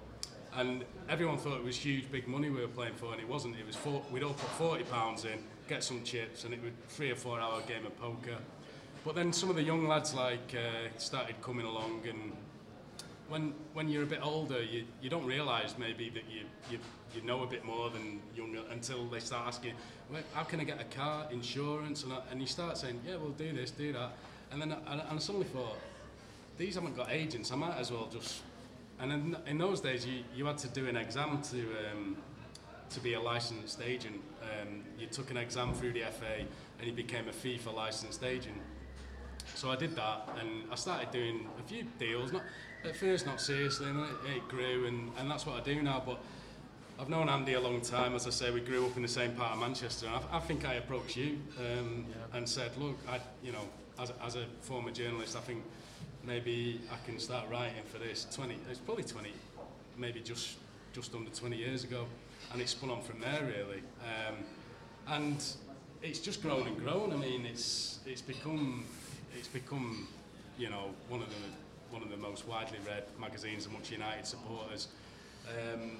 [0.55, 3.57] And everyone thought it was huge, big money we were playing for, and it wasn't.
[3.59, 6.71] It was four, we'd all put forty pounds in, get some chips, and it was
[6.89, 8.37] three or four hour game of poker.
[9.05, 12.31] But then some of the young lads like uh, started coming along, and
[13.29, 16.79] when when you're a bit older, you, you don't realise maybe that you, you
[17.13, 19.73] you know a bit more than younger until they start asking,
[20.11, 23.15] well, how can I get a car, insurance, and, I, and you start saying, yeah,
[23.17, 24.11] we'll do this, do that,
[24.51, 25.77] and then I, and I suddenly thought,
[26.57, 28.41] these haven't got agents, I might as well just.
[28.99, 31.59] And in, in those days, you, you had to do an exam to
[31.91, 32.17] um,
[32.89, 34.21] to be a licensed agent.
[34.41, 36.45] Um, you took an exam through the FA,
[36.79, 38.57] and you became a FIFA licensed agent.
[39.55, 42.31] So I did that, and I started doing a few deals.
[42.31, 42.43] Not
[42.83, 46.01] at first, not seriously, and it, it grew, and, and that's what I do now.
[46.05, 46.19] But
[46.99, 48.15] I've known Andy a long time.
[48.15, 50.07] As I say, we grew up in the same part of Manchester.
[50.07, 52.37] And I, I think I approached you um, yeah.
[52.37, 53.61] and said, look, I, you know,
[53.99, 55.63] as, as a former journalist, I think
[56.23, 59.31] maybe I can start writing for this 20, it's probably 20,
[59.95, 60.57] maybe just,
[60.91, 62.07] just under 20 years ago.
[62.51, 63.83] And it's spun on from there, really.
[64.01, 64.35] Um,
[65.07, 65.45] and
[66.01, 67.13] it's just grown and grown.
[67.13, 68.85] I mean, it's, it's become,
[69.37, 70.07] it's become,
[70.57, 74.87] you know, one of the, one of the most widely read magazines amongst United supporters.
[75.47, 75.91] Um,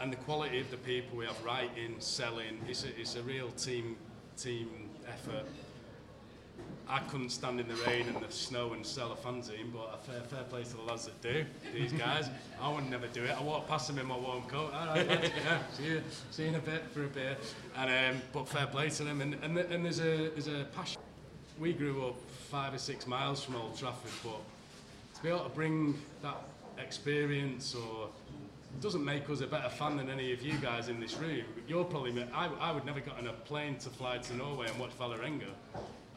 [0.00, 3.50] and the quality of the people we have writing, selling, it's a, it's a real
[3.52, 3.96] team
[4.36, 4.68] team
[5.08, 5.46] effort.
[6.86, 10.10] I couldn't stand in the rain and the snow and sell a fanzine, but a
[10.10, 12.28] fair, fair play to the lads that do, these guys.
[12.60, 13.30] I would never do it.
[13.30, 14.70] I walk past them in my warm coat.
[14.74, 17.36] All right, lads, yeah, see you, see you in a bit for a beer.
[17.76, 19.22] And, um, but fair play to them.
[19.22, 21.00] And, and, and there's, a, there's a passion.
[21.58, 22.16] We grew up
[22.50, 24.40] five or six miles from Old Trafford, but
[25.16, 26.36] to be able to bring that
[26.78, 28.08] experience or
[28.80, 31.44] doesn't make us a better fan than any of you guys in this room.
[31.66, 34.78] You're probably, I, I would never get on a plane to fly to Norway and
[34.78, 35.48] watch Vålerenga.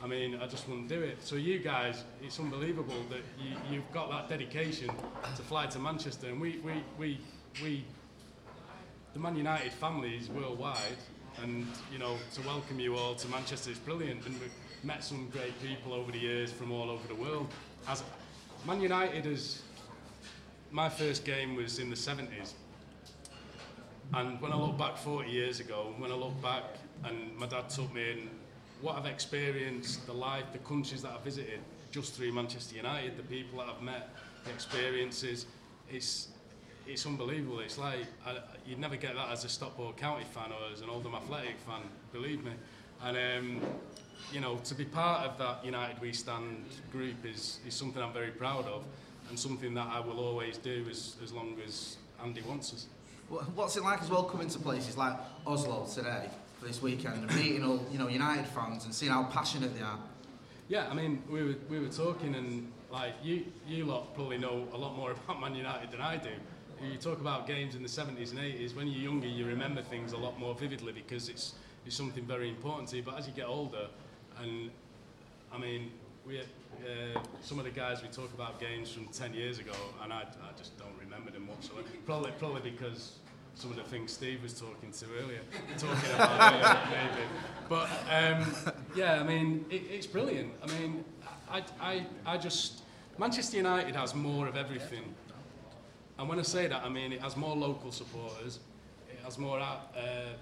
[0.02, 1.18] I mean, I just wouldn't do it.
[1.24, 4.90] So you guys, it's unbelievable that you, you've got that dedication
[5.36, 6.28] to fly to Manchester.
[6.28, 7.20] And we, we, we,
[7.64, 7.84] we,
[9.14, 10.78] the Man United family is worldwide.
[11.42, 14.26] And, you know, to welcome you all to Manchester is brilliant.
[14.26, 14.52] And we've
[14.84, 17.48] met some great people over the years from all over the world.
[17.88, 18.04] As
[18.66, 19.64] Man United is,
[20.72, 22.54] my first game was in the 70s.
[24.14, 26.64] And when I look back 40 years ago, when I look back
[27.04, 28.30] and my dad took me in
[28.82, 31.60] what I've experienced, the life, the countries that I've visited,
[31.92, 34.10] just through Manchester United, the people that I've met,
[34.46, 35.46] the experiences,
[35.90, 36.30] it's
[36.86, 37.60] it's unbelievable.
[37.60, 40.90] It's like I, you'd never get that as a Stockport County fan or as an
[40.90, 41.82] Oldham Athletic fan,
[42.14, 42.52] believe me.
[43.04, 43.62] And um,
[44.32, 48.14] you know, to be part of that United We Stand group is is something I'm
[48.14, 48.86] very proud of,
[49.30, 52.88] and something that I will always do as as long as Andy wants us.
[53.56, 56.30] What's it like as well coming to places like Oslo today?
[56.60, 59.84] for this weekend and meeting all you know United fans and seeing how passionate they
[59.84, 60.00] are.
[60.68, 64.68] Yeah, I mean we were we were talking and like you you lot probably know
[64.74, 66.32] a lot more about Man United than I do.
[66.82, 68.76] You talk about games in the 70s and 80s.
[68.76, 71.54] When you're younger, you remember things a lot more vividly because it's
[71.86, 73.04] it's something very important to you.
[73.04, 73.88] But as you get older,
[74.42, 74.70] and
[75.52, 75.92] I mean,
[76.26, 76.42] we
[76.86, 80.22] uh, some of the guys we talk about games from 10 years ago, and I,
[80.22, 81.88] I just don't remember them whatsoever.
[82.06, 83.14] Probably probably because
[83.56, 85.42] some of the things Steve was talking to earlier,
[85.78, 87.28] talking about maybe.
[87.68, 88.54] But um,
[88.96, 90.54] yeah, I mean, it, it's brilliant.
[90.64, 91.04] I mean,
[91.50, 92.84] I, I, I just
[93.18, 95.04] Manchester United has more of everything,
[96.20, 98.60] and when I say that, I mean it has more local supporters,
[99.10, 99.78] it has more uh,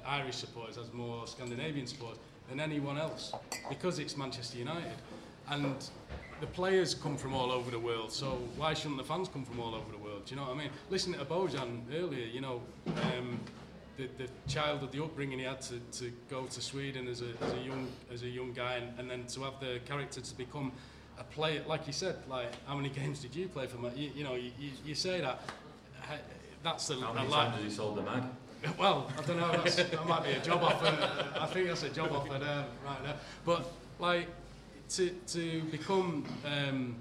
[0.06, 2.20] Irish supporters, has more Scandinavian supporters
[2.50, 3.34] than anyone else
[3.70, 4.98] because it's Manchester United,
[5.50, 5.76] and
[6.42, 9.60] the players come from all over the world, so why shouldn't the fans come from
[9.60, 10.26] all over the world?
[10.26, 10.70] Do you know what I mean?
[10.90, 13.40] Listening to Bojan earlier, you know, um,
[13.98, 17.54] the, the of the upbringing he had to, to go to Sweden as a, as
[17.54, 20.72] a young as a young guy, and, and then to have the character to become
[21.18, 23.78] a player, like you said, like how many games did you play for?
[23.96, 24.52] You, you know, you,
[24.86, 25.42] you, say that.
[26.64, 26.96] That's the.
[26.96, 28.24] How many times has he sold the mag?
[28.80, 29.52] Well, I don't know.
[29.52, 30.88] that might be a job offer.
[31.40, 33.16] I think that's a job offer there, right there.
[33.46, 34.28] But like
[34.90, 36.96] to, to become, um,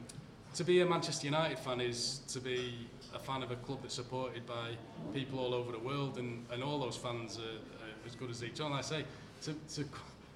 [0.54, 3.94] to be a Manchester United fan is to be a fan of a club that's
[3.94, 4.70] supported by
[5.12, 8.42] people all over the world and, and all those fans are, are as good as
[8.42, 8.70] each other.
[8.70, 9.04] And I say,
[9.42, 9.84] to, to,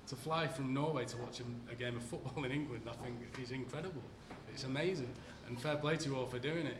[0.08, 3.16] to fly from Norway to watch a, a game of football in England, I think
[3.42, 4.02] is incredible.
[4.52, 5.10] It's amazing.
[5.46, 6.78] And fair play to you all for doing it.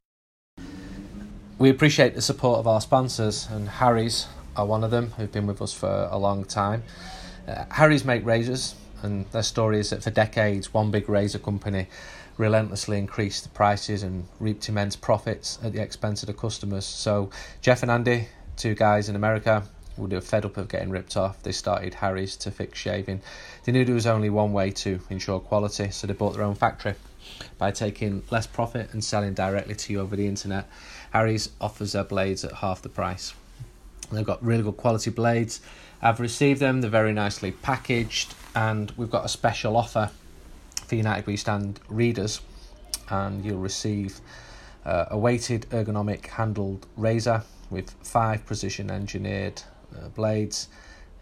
[1.59, 5.47] We appreciate the support of our sponsors, and Harry's are one of them who've been
[5.47, 6.85] with us for a long time.
[7.49, 11.89] Uh, Harry's make razors, and their story is that for decades, one big razor company
[12.37, 16.85] relentlessly increased the prices and reaped immense profits at the expense of the customers.
[16.85, 17.31] So
[17.61, 19.65] Jeff and Andy, two guys in America,
[19.97, 21.43] were fed up of getting ripped off.
[21.43, 23.21] They started Harry's to fix shaving.
[23.65, 26.55] They knew there was only one way to ensure quality, so they bought their own
[26.55, 26.95] factory.
[27.59, 30.69] by taking less profit and selling directly to you over the internet.
[31.13, 33.35] Harry's offers their blades at half the price.
[34.11, 35.61] They've got really good quality blades.
[36.01, 40.11] I've received them, they're very nicely packaged, and we've got a special offer
[40.85, 42.41] for United We Stand readers,
[43.09, 44.21] and you'll receive
[44.85, 49.63] uh, a weighted ergonomic handled razor with five precision engineered
[49.97, 50.67] uh, blades,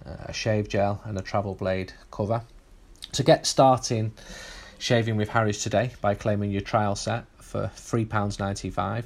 [0.06, 2.40] uh, a shave gel, and a travel blade cover.
[3.12, 4.12] To get starting
[4.78, 9.04] shaving with Harry's today by claiming your trial set for £3.95,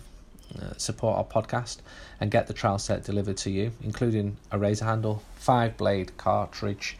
[0.63, 1.79] uh, support our podcast
[2.21, 6.97] and get the trial set delivered to you, including a razor handle, five blade cartridge,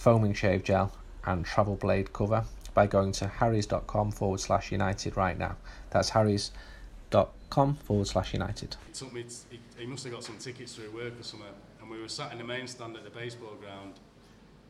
[0.00, 0.90] foaming shave gel,
[1.26, 2.42] and travel blade cover
[2.72, 5.56] by going to harrys.com forward slash united right now.
[5.90, 8.76] That's harrys.com forward slash united.
[8.88, 11.48] It took me, t- he, he must have got some tickets through work or something,
[11.82, 14.00] and we were sat in the main stand at the Baseball Ground,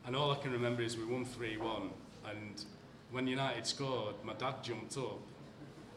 [0.05, 1.89] and all I can remember is we won 3 1,
[2.29, 2.65] and
[3.11, 5.19] when United scored, my dad jumped up,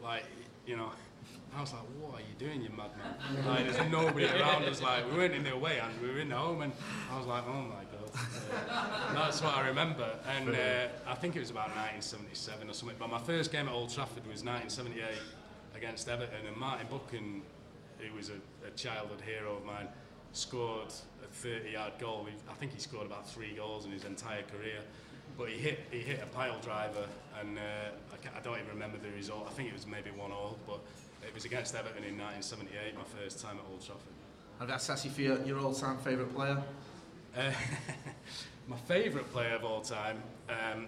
[0.01, 0.23] like,
[0.65, 0.91] you know,
[1.57, 3.45] I was like, what are you doing, you madman?
[3.45, 6.29] Like, there's nobody around us, like, we weren't in their way, and we were in
[6.29, 6.71] the home, and
[7.11, 7.94] I was like, oh my God.
[9.13, 13.09] That's what I remember, and uh, I think it was about 1977 or something, but
[13.09, 15.03] my first game at Old Trafford was 1978
[15.75, 17.41] against Everton, and Martin Buchan,
[17.99, 19.87] who was a, a childhood hero of mine,
[20.33, 20.93] scored
[21.23, 22.27] a 30-yard goal.
[22.49, 24.81] I think he scored about three goals in his entire career,
[25.37, 27.07] but he hit he hit a pile driver,
[27.39, 29.47] and uh, I, I don't even remember the result.
[29.49, 30.79] I think it was maybe one all, but
[31.25, 34.13] it was against Everton in 1978, my first time at Old Trafford.
[34.59, 36.63] I've got to for your, your all-time favourite player.
[37.35, 37.51] Uh,
[38.67, 40.87] my favourite player of all time um,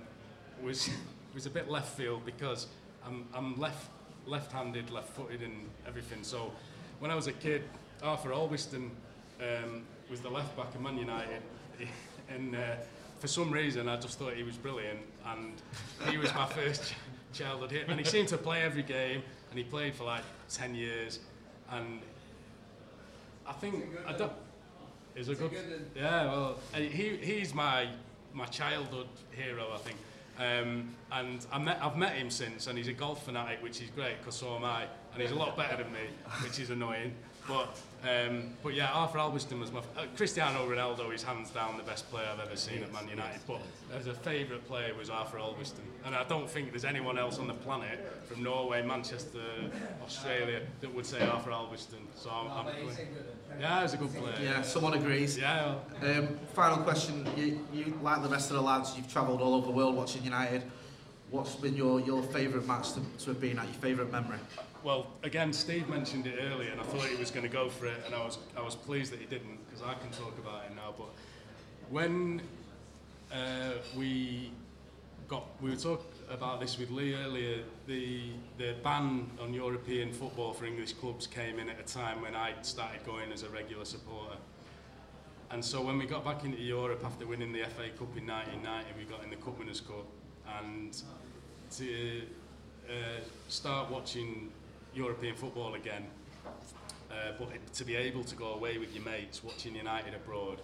[0.64, 0.90] was
[1.34, 2.68] was a bit left field because
[3.06, 3.90] I'm, I'm left
[4.26, 6.22] left-handed, left-footed, and everything.
[6.22, 6.52] So
[7.00, 7.64] when I was a kid,
[8.04, 8.90] Arthur Albiston
[9.40, 11.42] um, was the left back of Man United,
[12.30, 12.76] and uh,
[13.20, 15.54] for some reason I just thought he was brilliant, and
[16.10, 16.94] he was my first
[17.34, 17.88] childhood hit.
[17.88, 21.20] And he seemed to play every game, and he played for like ten years,
[21.72, 22.02] and
[23.46, 24.34] I think I don't.
[25.18, 25.52] Is a good.
[25.96, 27.88] Yeah, well, uh, he he's my
[28.34, 29.98] my childhood hero, I think.
[30.38, 33.90] Um, and I met, I've met him since, and he's a golf fanatic, which is
[33.92, 34.84] great because so am I,
[35.14, 36.00] and he's a lot better than me,
[36.44, 37.14] which is annoying.
[37.48, 41.78] But um, but yeah, Arthur Albiston was my f- uh, Cristiano Ronaldo is hands down
[41.78, 43.40] the best player I've ever seen at Man United.
[43.48, 43.62] But
[43.98, 47.48] as a favourite player was Arthur Albiston, and I don't think there's anyone else on
[47.48, 49.40] the planet from Norway, Manchester,
[50.04, 52.04] Australia that would say Arthur Albiston.
[52.16, 52.66] So I'm, I'm
[53.60, 54.36] yeah, he's a good player.
[54.42, 55.38] Yeah, someone agrees.
[55.38, 57.26] Yeah, Um, final question.
[57.36, 60.24] You, you, like the rest of the lads, you've travelled all over the world watching
[60.24, 60.64] United.
[61.30, 64.40] What's been your, your favourite match to, to have been at, your favourite memory?
[64.84, 67.88] Well, again, Steve mentioned it earlier, and I thought he was going to go for
[67.88, 70.64] it, and I was I was pleased that he didn't because I can talk about
[70.66, 70.94] it now.
[70.98, 71.10] But
[71.90, 72.42] when
[73.34, 74.52] uh, we
[75.28, 80.54] got we were talking about this with Lee earlier, the the ban on European football
[80.54, 83.84] for English clubs came in at a time when I started going as a regular
[83.84, 84.38] supporter.
[85.50, 88.94] And so when we got back into Europe after winning the FA Cup in 1990,
[88.98, 90.06] we got in the Cup Winners' Cup,
[90.60, 91.02] and
[91.72, 92.22] to
[92.90, 92.94] uh,
[93.48, 94.52] start watching
[94.94, 96.06] European football again,
[97.12, 100.60] uh, but to be able to go away with your mates watching United abroad.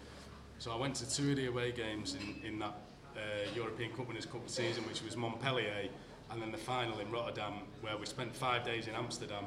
[0.59, 2.75] So I went to two of the away games in, in that
[3.15, 3.19] uh,
[3.55, 5.89] European Cup Winners' Cup season, which was Montpellier,
[6.31, 9.45] and then the final in Rotterdam, where we spent five days in Amsterdam.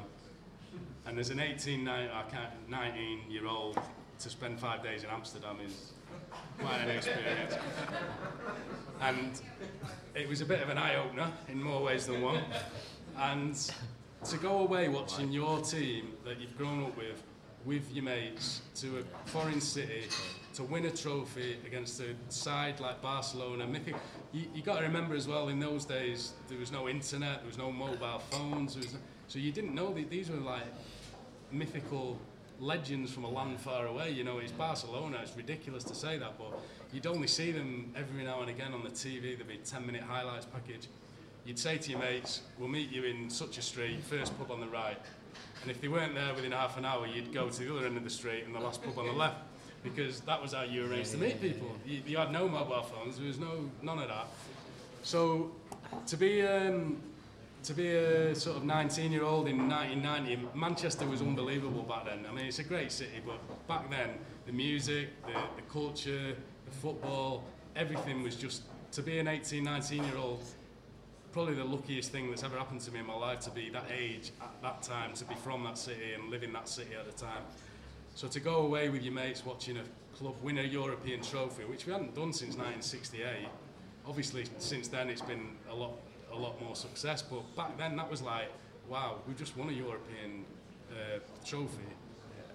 [1.05, 3.79] And as an 18, 19, I can't- 19 year old,
[4.19, 5.93] to spend five days in Amsterdam is
[6.59, 7.55] quite an experience.
[9.01, 9.39] And
[10.15, 12.41] it was a bit of an eye opener in more ways than one.
[13.17, 13.55] And
[14.25, 17.21] to go away watching your team that you've grown up with,
[17.65, 20.03] with your mates, to a foreign city,
[20.55, 23.67] to win a trophy against a side like Barcelona.
[24.33, 27.47] You, you got to remember as well, in those days, there was no internet, there
[27.47, 28.77] was no mobile phones,
[29.27, 30.63] so you didn't know that these were like
[31.51, 32.17] mythical
[32.59, 34.11] legends from a land far away.
[34.11, 35.19] You know, it's Barcelona.
[35.21, 36.59] It's ridiculous to say that, but
[36.91, 39.35] you'd only see them every now and again on the TV.
[39.35, 40.87] There'd be a 10-minute highlights package.
[41.45, 44.59] You'd say to your mates, "We'll meet you in such a street, first pub on
[44.59, 44.97] the right."
[45.61, 47.97] And if they weren't there within half an hour, you'd go to the other end
[47.97, 49.37] of the street and the last pub on the left,
[49.83, 51.75] because that was how you arranged to meet people.
[51.85, 53.17] You, you had no mobile phones.
[53.17, 54.27] There was no none of that.
[55.03, 55.51] So
[56.07, 56.97] to be um,
[57.67, 62.25] to be a sort of 19 year old in 1990, Manchester was unbelievable back then.
[62.25, 64.11] I mean, it's a great city, but back then,
[64.45, 66.33] the music, the, the culture,
[66.65, 67.43] the football,
[67.75, 68.63] everything was just,
[68.93, 70.41] to be an 18, 19 year old,
[71.33, 73.91] probably the luckiest thing that's ever happened to me in my life to be that
[73.93, 77.05] age at that time, to be from that city and live in that city at
[77.05, 77.43] the time.
[78.15, 79.83] So to go away with your mates watching a
[80.17, 83.49] club win a European trophy, which we hadn't done since 1968,
[84.07, 85.91] obviously since then it's been a lot
[86.37, 87.21] a lot more success.
[87.21, 88.51] But back then, that was like,
[88.87, 90.45] wow, we just won a European
[90.91, 91.79] uh, trophy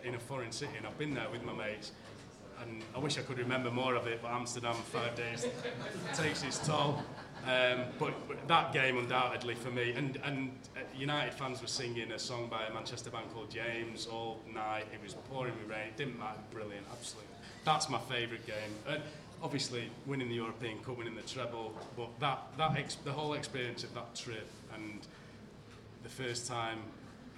[0.05, 1.93] in a foreign city, and I've been there with my mates.
[2.61, 5.47] And I wish I could remember more of it, but Amsterdam, five days,
[6.15, 7.03] takes its toll.
[7.45, 12.13] Um, but, but that game, undoubtedly, for me, and, and uh, United fans were singing
[12.13, 14.87] a song by a Manchester band called James all night.
[14.95, 15.89] It was pouring with rain.
[15.89, 16.39] It didn't matter.
[16.53, 17.35] Brilliant, absolutely.
[17.65, 19.01] That's my favourite game.
[19.43, 23.83] Obviously, winning the European Cup, winning the treble, but that, that ex- the whole experience
[23.85, 25.01] of that trip and
[26.03, 26.79] the first time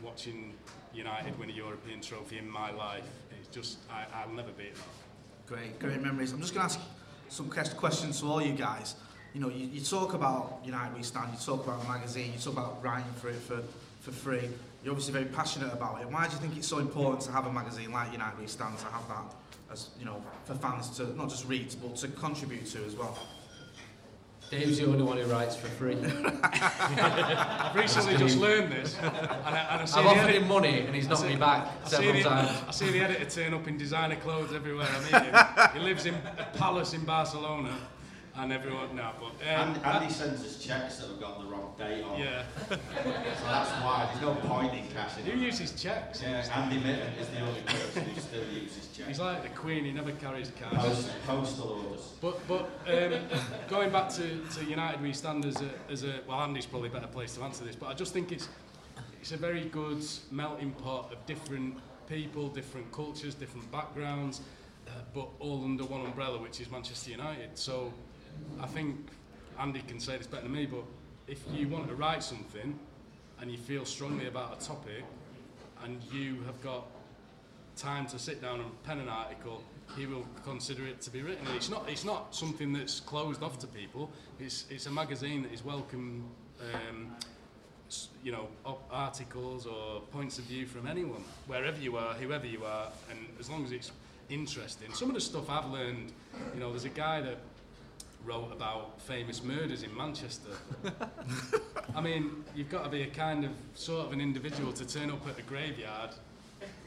[0.02, 0.52] watching
[0.92, 3.04] United win a European trophy in my life,
[3.38, 4.82] it's just, I, I'll never beat that.
[5.46, 6.32] Great, great memories.
[6.32, 6.80] I'm just going to ask
[7.28, 8.96] some questions to all you guys.
[9.32, 12.38] You know, you, you talk about United We Stand, you talk about the magazine, you
[12.38, 13.62] talk about writing for it for,
[14.00, 14.48] for free.
[14.84, 16.08] You're obviously very passionate about it.
[16.08, 18.78] Why do you think it's so important to have a magazine like United We Stand
[18.78, 19.34] to have that
[19.74, 23.18] as, you know, for fans to not just read, but to contribute to as well?
[24.50, 25.96] Dave's the only one who writes for free.
[26.42, 30.48] I've recently just learned this, and I, and I see I've the offered edit- him
[30.48, 32.50] money and he's knocked me back I see, several the, times.
[32.68, 35.82] I see the editor turn up in designer clothes everywhere I meet him.
[35.82, 37.74] he lives in a palace in Barcelona,
[38.36, 39.12] and everyone now.
[39.18, 42.18] But um, Andy, Andy sends us checks that have got the wrong date on.
[42.18, 46.22] yeah, So that's why there's no point in cashing who uses checks?
[46.22, 49.08] Yeah, Andy Mitten is the only person who still uses checks.
[49.08, 49.84] He's like the Queen.
[49.84, 50.72] He never carries cash.
[50.72, 52.12] Post, postal orders.
[52.20, 53.20] But but um,
[53.68, 56.40] going back to, to United, we stand as a, as a well.
[56.40, 58.48] Andy's probably a better place to answer this, but I just think it's
[59.20, 61.78] it's a very good melting pot of different
[62.08, 64.42] people, different cultures, different backgrounds,
[64.86, 67.50] uh, but all under one umbrella, which is Manchester United.
[67.54, 67.92] So
[68.60, 68.96] I think
[69.58, 70.84] Andy can say this better than me, but
[71.26, 72.78] if you want to write something
[73.40, 75.04] and you feel strongly about a topic,
[75.84, 76.86] and you have got
[77.76, 79.62] time to sit down and pen an article,
[79.96, 81.46] he will consider it to be written.
[81.46, 84.10] And it's not it's not something that's closed off to people.
[84.40, 86.24] It's it's a magazine that is welcome.
[86.72, 87.14] Um,
[88.24, 88.48] you know,
[88.90, 93.50] articles or points of view from anyone, wherever you are, whoever you are, and as
[93.50, 93.92] long as it's
[94.30, 94.92] interesting.
[94.94, 96.12] Some of the stuff I've learned,
[96.54, 97.38] you know, there's a guy that
[98.24, 100.50] wrote about famous murders in Manchester.
[101.94, 105.10] I mean, you've got to be a kind of sort of an individual to turn
[105.10, 106.10] up at a graveyard,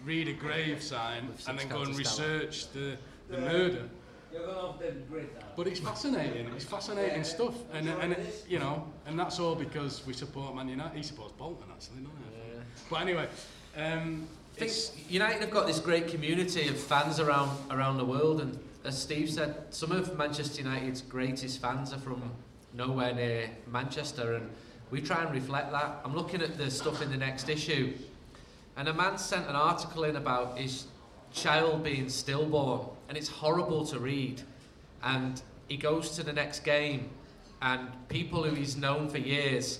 [0.04, 2.34] read a grave sign, and then go and cans of Stella.
[2.40, 2.98] research the,
[3.30, 3.90] the murder.
[4.34, 5.46] You're going off the grid now.
[5.56, 6.48] But it's fascinating.
[6.56, 8.16] It's fascinating stuff, and and
[8.48, 10.98] you know, and that's all because we support Man United.
[10.98, 12.60] He supports Bolton, actually, don't he?
[12.90, 13.28] But anyway,
[13.78, 18.06] um, I think it's, United have got this great community of fans around around the
[18.06, 22.32] world, and as Steve said, some of Manchester United's greatest fans are from
[22.74, 24.50] nowhere near Manchester, and
[24.92, 26.00] we try and reflect that.
[26.06, 27.94] I'm looking at the stuff in the next issue,
[28.78, 30.86] and a man sent an article in about his
[31.34, 34.42] child being stillborn, and it's horrible to read.
[35.04, 37.10] And he goes to the next game,
[37.62, 39.80] and people who he's known for years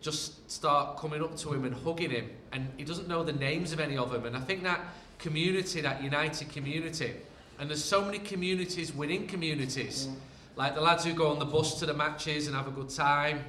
[0.00, 3.74] just start coming up to him and hugging him, and he doesn't know the names
[3.74, 4.24] of any of them.
[4.24, 4.80] And I think that
[5.18, 7.12] community, that united community,
[7.60, 10.08] and there's so many communities within communities,
[10.56, 12.88] like the lads who go on the bus to the matches and have a good
[12.88, 13.44] time,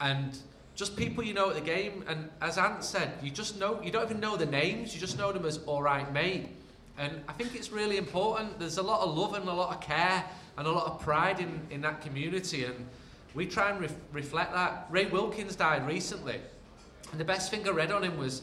[0.00, 0.38] and
[0.74, 2.04] just people you know at the game.
[2.08, 5.18] And as Ant said, you just know you don't even know the names, you just
[5.18, 6.48] know them as all right, mate.
[6.96, 8.58] And I think it's really important.
[8.58, 10.24] There's a lot of love and a lot of care
[10.56, 12.86] and a lot of pride in, in that community, and
[13.34, 14.86] we try and ref- reflect that.
[14.88, 16.40] Ray Wilkins died recently,
[17.12, 18.40] and the best thing I read on him was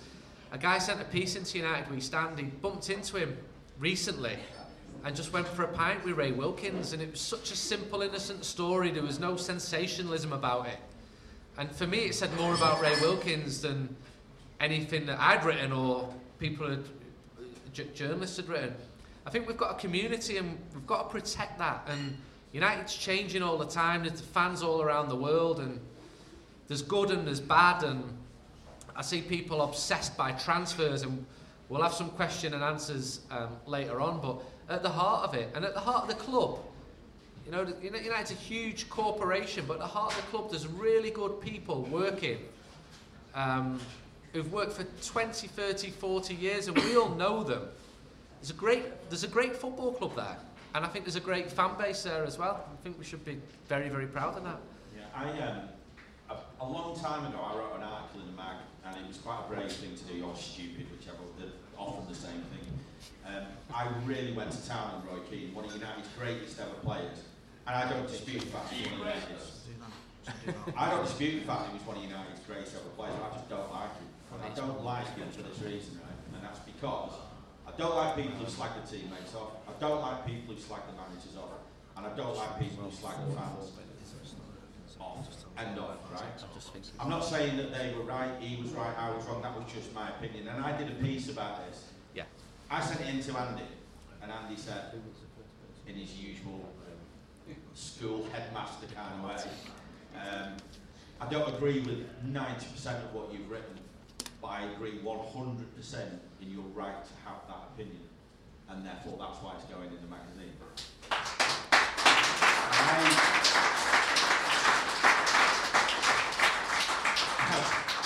[0.51, 2.37] a guy sent a piece into United We Stand.
[2.37, 3.35] He bumped into him
[3.79, 4.37] recently
[5.03, 8.01] and just went for a pint with Ray Wilkins, and it was such a simple,
[8.01, 8.91] innocent story.
[8.91, 10.77] There was no sensationalism about it.
[11.57, 13.95] And for me, it said more about Ray Wilkins than
[14.59, 16.83] anything that I'd written or people had,
[17.95, 18.75] journalists had written.
[19.25, 21.87] I think we've got a community and we've got to protect that.
[21.87, 22.17] And
[22.53, 24.03] United's changing all the time.
[24.03, 25.79] There's fans all around the world, and
[26.67, 27.83] there's good and there's bad.
[27.83, 28.03] And
[28.95, 31.25] I see people obsessed by transfers, and
[31.71, 34.19] we'll have some question and answers um, later on.
[34.19, 36.59] But at the heart of it, and at the heart of the club,
[37.45, 41.09] you know, United's a huge corporation, but at the heart of the club, there's really
[41.09, 42.39] good people working
[43.33, 43.79] um,
[44.33, 47.63] who've worked for 20, 30, 40 years, and we all know them.
[48.41, 50.37] There's a great, there's a great football club there,
[50.75, 52.65] and I think there's a great fan base there as well.
[52.71, 53.37] I think we should be
[53.69, 54.59] very, very proud of that.
[54.95, 55.69] Yeah, I um,
[56.29, 59.17] a, a long time ago, I wrote an article in the mag, and it was
[59.17, 61.17] quite a brave thing to do, or stupid, whichever.
[61.77, 62.65] Often the same thing.
[63.25, 67.25] Um, I really went to town on Roy Keane, one of United's greatest ever players,
[67.65, 70.77] and I don't dispute the fact he's one of.
[70.77, 73.17] I don't dispute the fact he was one of United's greatest ever players.
[73.17, 74.09] I just don't like him.
[74.31, 76.37] And I don't like him for this reason, right?
[76.37, 77.17] And that's because
[77.65, 79.57] I don't like people who slag the teammates off.
[79.65, 81.65] I don't like people who slag the managers off.
[81.97, 83.73] And I don't like people who slag the fans.
[85.01, 85.27] Off,
[85.57, 86.23] end of, right?
[86.99, 89.71] I'm not saying that they were right, he was right, I was wrong, that was
[89.71, 90.47] just my opinion.
[90.47, 91.85] And I did a piece about this.
[92.13, 92.23] Yeah.
[92.69, 93.63] I sent it in to Andy,
[94.21, 94.93] and Andy said,
[95.87, 96.69] in his usual
[97.73, 99.35] school headmaster kind of way,
[100.15, 100.53] um,
[101.19, 103.75] I don't agree with 90% of what you've written,
[104.41, 108.01] but I agree 100% in your right to have that opinion,
[108.69, 110.53] and therefore that's why it's going in the magazine.
[112.73, 114.47] I-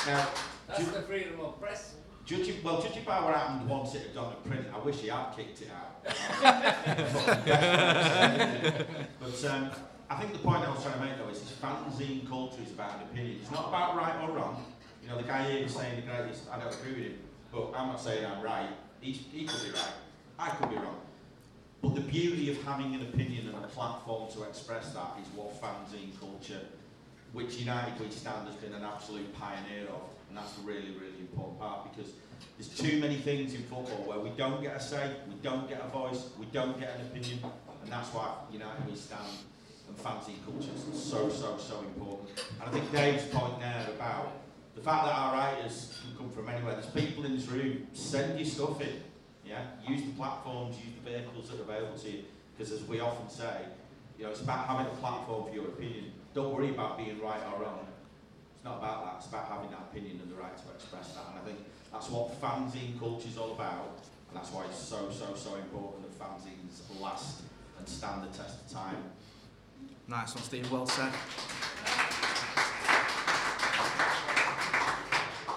[0.06, 0.28] now,
[0.68, 1.96] That's the freedom of press.
[2.26, 5.08] Judging, well, judging by what happened once it had gone to print, I wish he
[5.10, 6.04] had kicked it out.
[9.20, 9.70] but um,
[10.10, 12.72] I think the point I was trying to make though is this fanzine culture is
[12.72, 13.38] about an opinion.
[13.42, 14.66] It's not about right or wrong.
[15.04, 17.20] You know, the guy here was saying the greatest, I don't agree with him,
[17.52, 18.70] but I'm not saying I'm right.
[19.02, 19.94] He's, he could be right.
[20.40, 21.00] I could be wrong.
[21.84, 25.62] But the beauty of having an opinion and a platform to express that is what
[25.62, 26.62] fanzine culture,
[27.36, 30.08] which United We Stand has been an absolute pioneer of.
[30.30, 32.14] And that's a really, really important part because
[32.58, 35.84] there's too many things in football where we don't get a say, we don't get
[35.84, 37.40] a voice, we don't get an opinion.
[37.84, 39.28] And that's why United We Stand
[39.88, 42.30] and fanzine culture is so, so, so important.
[42.62, 44.32] And I think Dave's point there about
[44.74, 46.74] the fact that our writers can come from anywhere.
[46.74, 49.04] There's people in this room, send your stuff in.
[49.46, 52.24] Yeah, use the platforms, use the vehicles that are available to you.
[52.58, 53.62] Because as we often say,
[54.18, 56.14] you know, it's about having a platform for your opinion.
[56.36, 57.88] Don't worry about being right or wrong.
[58.56, 59.16] It's not about that.
[59.20, 61.24] It's about having that opinion and the right to express that.
[61.32, 64.04] And I think that's what fanzine culture is all about.
[64.28, 67.44] And that's why it's so, so, so important that fanzines last
[67.80, 68.98] and stand the test of time.
[70.10, 70.70] Nice one, Steve.
[70.70, 71.14] Well said.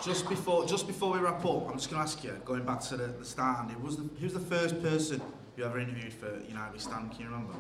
[0.05, 2.81] Just before, just before we wrap up, I'm just going to ask you, going back
[2.83, 5.21] to the, the stand, it was the, who's the first person
[5.57, 7.11] you ever interviewed for United We Stand?
[7.11, 7.55] Can you remember?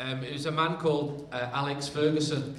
[0.00, 2.58] Um, it was a man called uh, Alex Ferguson.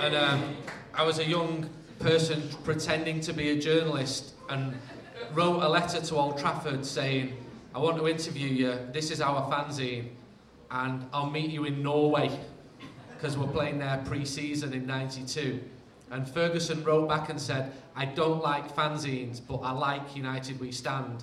[0.00, 0.56] and um,
[0.92, 1.70] I was a young
[2.00, 4.74] person pretending to be a journalist and
[5.34, 7.36] wrote a letter to Old Trafford saying,
[7.76, 10.08] I want to interview you, this is our fanzine,
[10.72, 12.36] and I'll meet you in Norway
[13.14, 15.62] because we're playing there pre-season in 92.
[16.10, 20.72] And Ferguson wrote back and said, I don't like fanzines, but I like United We
[20.72, 21.22] Stand.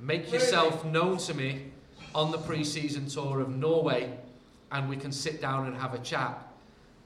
[0.00, 1.66] Make yourself known to me
[2.12, 4.18] on the pre-season tour of Norway
[4.72, 6.38] and we can sit down and have a chat.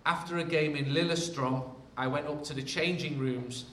[0.05, 1.65] After a game in Lillestrøm,
[1.97, 3.67] I went up to the changing rooms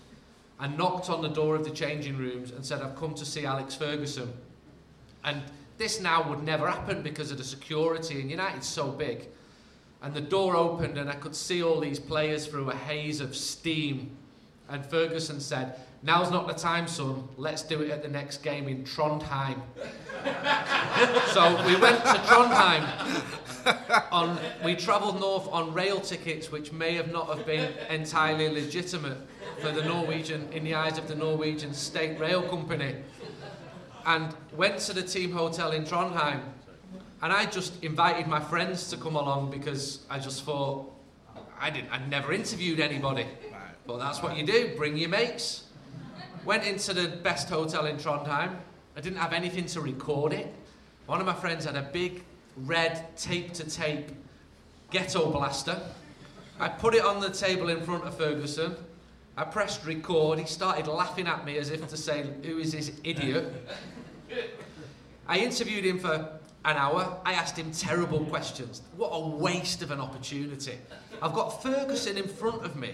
[0.60, 3.46] and knocked on the door of the changing rooms and said, I've come to see
[3.46, 4.32] Alex Ferguson.
[5.24, 5.42] And
[5.78, 9.28] this now would never happen because of the security, and United's so big.
[10.02, 13.36] And the door opened, and I could see all these players through a haze of
[13.36, 14.12] steam.
[14.70, 17.28] And Ferguson said, Now's not the time, son.
[17.36, 19.60] Let's do it at the next game in Trondheim.
[21.34, 23.39] so we went to Trondheim.
[24.12, 29.18] On, we travelled north on rail tickets, which may have not have been entirely legitimate
[29.60, 32.96] for the Norwegian, in the eyes of the Norwegian state rail company,
[34.06, 36.42] and went to the team hotel in Trondheim.
[37.22, 40.92] And I just invited my friends to come along because I just thought
[41.60, 41.92] I didn't.
[41.92, 43.26] I'd never interviewed anybody,
[43.86, 44.74] but that's what you do.
[44.78, 45.66] Bring your mates.
[46.46, 48.56] Went into the best hotel in Trondheim.
[48.96, 50.54] I didn't have anything to record it.
[51.06, 52.24] One of my friends had a big
[52.58, 54.12] red tape to tape
[54.92, 55.80] ghetto blaster.
[56.60, 58.76] I put it on the table in front of Ferguson.
[59.38, 60.40] I pressed record.
[60.40, 63.54] He started laughing at me as if to say, Who is this idiot?
[65.28, 67.20] I interviewed him for an hour.
[67.24, 68.82] I asked him terrible questions.
[68.98, 70.78] What a waste of an opportunity.
[71.22, 72.94] I've got Ferguson in front of me.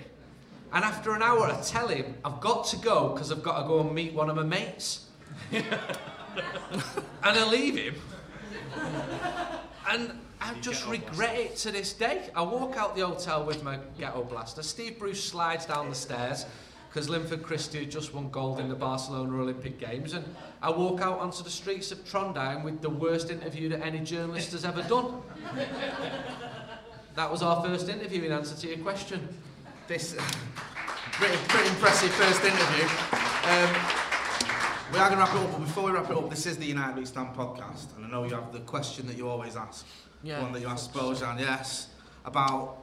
[0.71, 3.67] And after an hour, I tell him I've got to go because I've got to
[3.67, 5.07] go and meet one of my mates.
[5.51, 5.65] and
[7.23, 7.95] I leave him.
[9.87, 12.29] And I just regret it to this day.
[12.35, 14.63] I walk out the hotel with my ghetto blaster.
[14.63, 16.45] Steve Bruce slides down the stairs
[16.89, 20.13] because Linford Christie had just won gold in the Barcelona Olympic Games.
[20.13, 20.25] And
[20.61, 24.53] I walk out onto the streets of Trondheim with the worst interview that any journalist
[24.53, 25.21] has ever done.
[27.15, 29.27] that was our first interview in answer to your question.
[29.87, 30.15] This
[31.11, 32.85] pretty, pretty impressive first interview.
[33.49, 34.04] Um,
[34.93, 36.57] we are going to wrap it up, but before we wrap it up, this is
[36.57, 39.55] the United We Stand podcast, and I know you have the question that you always
[39.55, 39.85] ask,
[40.23, 40.37] Yeah.
[40.37, 41.87] the one that you asked Bojan, yes,
[42.25, 42.77] about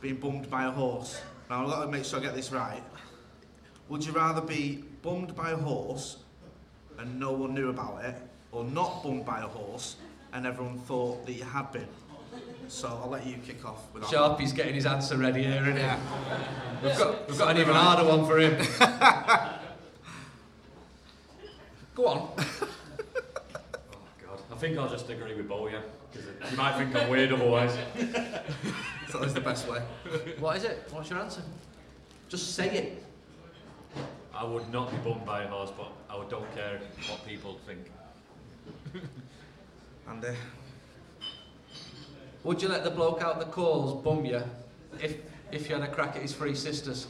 [0.00, 1.20] being bummed by a horse.
[1.50, 2.82] Now I've got to make sure I get this right.
[3.88, 6.16] Would you rather be bummed by a horse
[6.98, 8.16] and no one knew about it,
[8.50, 9.96] or not bummed by a horse
[10.32, 11.88] and everyone thought that you had been?
[12.68, 14.10] So I'll let you kick off with that.
[14.10, 15.82] Sharpie's getting his answer ready here, isn't he?
[15.82, 15.98] Yeah.
[16.82, 18.56] We've got, we've got an even harder one for him.
[21.94, 22.30] Go on.
[23.94, 25.80] Oh, God, I think I'll just agree with Bo, yeah.
[26.10, 27.76] Because you might think I'm weird otherwise.
[29.12, 29.82] That is the best way.
[30.38, 30.88] What is it?
[30.90, 31.42] What's your answer?
[32.30, 33.04] Just say it.
[34.34, 36.80] I would not be bummed by a horse, but I don't care
[37.10, 37.90] what people think.
[40.08, 40.34] Andy.
[42.44, 44.42] Would you let the bloke out the calls bum you
[44.98, 45.16] if
[45.52, 47.06] if you had a crack at his three sisters?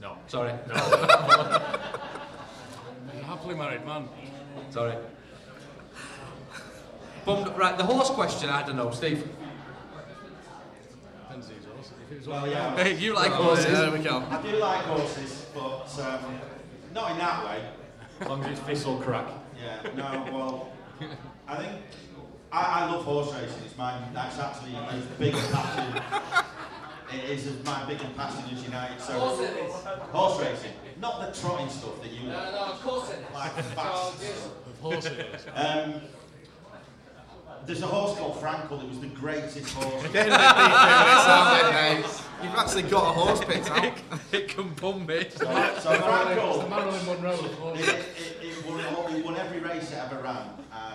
[0.00, 0.18] No.
[0.26, 0.52] Sorry.
[0.68, 0.74] No.
[3.12, 4.08] A happily married man.
[4.70, 4.94] Sorry.
[7.24, 9.28] Bummed, right, the horse question, I don't know, Steve.
[11.28, 11.90] Depends who's horse.
[12.06, 12.76] If it was Well, one yeah.
[12.76, 13.66] Hey, you like Oh, horses.
[13.66, 14.22] There we go.
[14.30, 16.38] I do like horses, but um,
[16.94, 17.64] not in that way.
[18.20, 19.26] As long as it's thistle crack.
[19.62, 20.72] Yeah, no, well,
[21.46, 21.72] I think
[22.52, 23.62] I, I love horse racing.
[23.66, 26.02] It's my that's actually as big a passion.
[27.12, 29.00] It is as my biggest passion as United.
[29.00, 29.72] So Of course it is.
[30.12, 32.67] horse racing, not the trotting stuff that you No, no,
[33.38, 35.46] like the So, fast Of horse it is.
[35.54, 35.94] Um,
[37.66, 38.82] there's a horse called Frankel.
[38.82, 40.02] It was the greatest horse.
[40.12, 42.22] Getting a bit deep in it, sounded, mate.
[42.42, 43.92] You've actually got a horse picked out.
[44.32, 45.26] it can bum me.
[45.30, 47.88] So, so It's the Frankel, Marilyn Monroe of it, horses.
[47.88, 48.04] it,
[48.42, 50.48] it, won, all- it won every race it ever ran,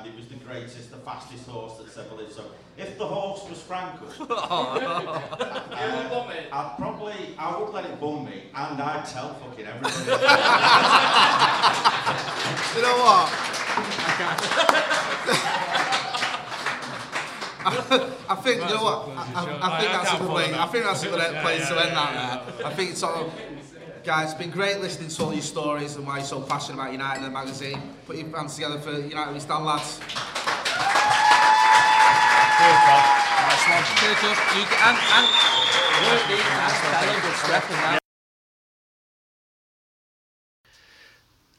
[0.04, 2.34] and it was the greatest, the fastest horse that's ever lived.
[2.34, 2.43] So
[2.78, 6.47] if the horse was Frankel, You will bump it.
[6.51, 9.95] I'd probably, I would let it bum me, and I'd tell fucking everybody.
[12.76, 13.30] you know what?
[17.66, 19.10] I think you know what?
[19.16, 20.54] I, I, I think that's a good way.
[20.54, 22.58] I think that's a good place to end that.
[22.58, 22.68] There.
[22.68, 23.34] I think it's sort of.
[24.04, 26.91] Guys, it's been great listening to all your stories and why you're so passionate about
[26.91, 27.82] United and the magazine.
[28.06, 30.01] Put your hands together for United We Stand, lads.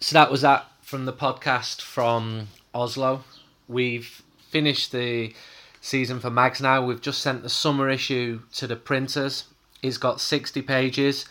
[0.00, 3.24] So that was that from the podcast from Oslo.
[3.68, 5.32] We've finished the
[5.80, 6.84] season for Mags now.
[6.84, 9.44] We've just sent the summer issue to the printers.
[9.82, 11.24] It's got 60 pages.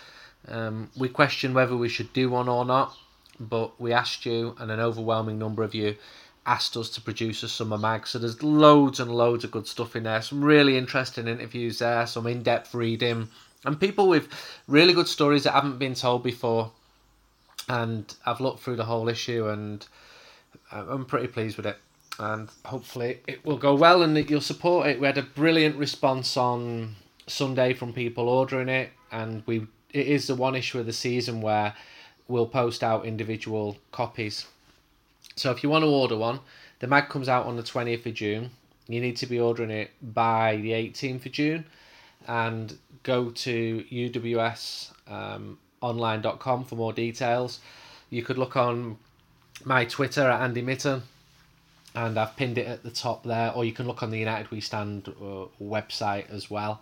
[0.47, 2.95] Um, we questioned whether we should do one or not,
[3.39, 5.95] but we asked you, and an overwhelming number of you
[6.45, 8.05] asked us to produce a summer mag.
[8.05, 10.21] So there's loads and loads of good stuff in there.
[10.21, 13.29] Some really interesting interviews there, some in depth reading,
[13.65, 14.27] and people with
[14.67, 16.71] really good stories that haven't been told before
[17.69, 19.85] and I've looked through the whole issue and
[20.71, 21.77] I'm pretty pleased with it.
[22.19, 24.99] And hopefully it will go well and that you'll support it.
[24.99, 30.27] We had a brilliant response on Sunday from people ordering it, and we it is
[30.27, 31.75] the one issue of the season where
[32.27, 34.47] we'll post out individual copies.
[35.35, 36.39] So if you want to order one,
[36.79, 38.51] the mag comes out on the 20th of June.
[38.87, 41.65] You need to be ordering it by the 18th of June
[42.27, 47.59] and go to UWS um, for more details.
[48.09, 48.97] You could look on
[49.65, 51.03] my Twitter at Andy Mitten,
[51.95, 54.51] and I've pinned it at the top there, or you can look on the United
[54.51, 56.81] We Stand uh, website as well,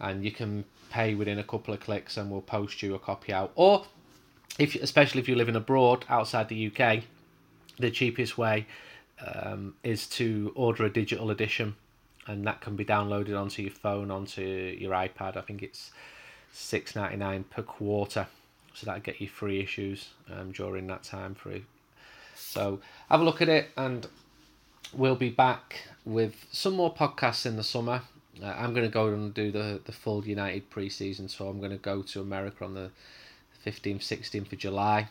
[0.00, 3.32] and you can pay within a couple of clicks, and we'll post you a copy
[3.32, 3.52] out.
[3.54, 3.86] Or
[4.58, 7.04] if, especially if you're living abroad outside the UK,
[7.78, 8.66] the cheapest way
[9.24, 11.76] um, is to order a digital edition,
[12.26, 15.36] and that can be downloaded onto your phone, onto your iPad.
[15.36, 15.90] I think it's
[16.52, 18.26] six ninety nine per quarter,
[18.74, 21.64] so that'll get you free issues um, during that time free.
[22.34, 24.06] So have a look at it, and
[24.92, 28.02] we'll be back with some more podcasts in the summer.
[28.42, 31.78] I'm going to go and do the the full United pre-season, so I'm going to
[31.78, 32.90] go to America on the
[33.64, 35.08] 15th, 16th of July.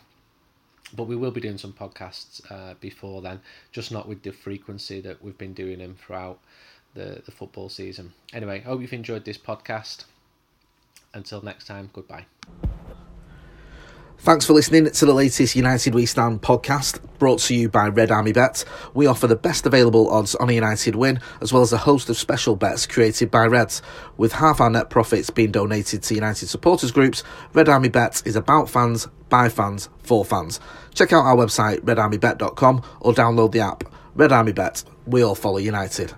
[0.95, 3.41] But we will be doing some podcasts uh, before then,
[3.73, 6.39] just not with the frequency that we've been doing them throughout
[6.93, 8.13] the, the football season.
[8.33, 10.05] Anyway, hope you've enjoyed this podcast.
[11.13, 12.25] Until next time, goodbye.
[14.19, 18.11] Thanks for listening to the latest United We Stand podcast brought to you by Red
[18.11, 18.65] Army Bet.
[18.93, 22.09] We offer the best available odds on a United win, as well as a host
[22.09, 23.81] of special bets created by Reds.
[24.17, 28.35] With half our net profits being donated to United supporters groups, Red Army Bet is
[28.35, 30.59] about fans, by fans, for fans.
[30.93, 33.83] Check out our website, redarmybet.com, or download the app.
[34.15, 36.13] Red Army Bet, we all follow United.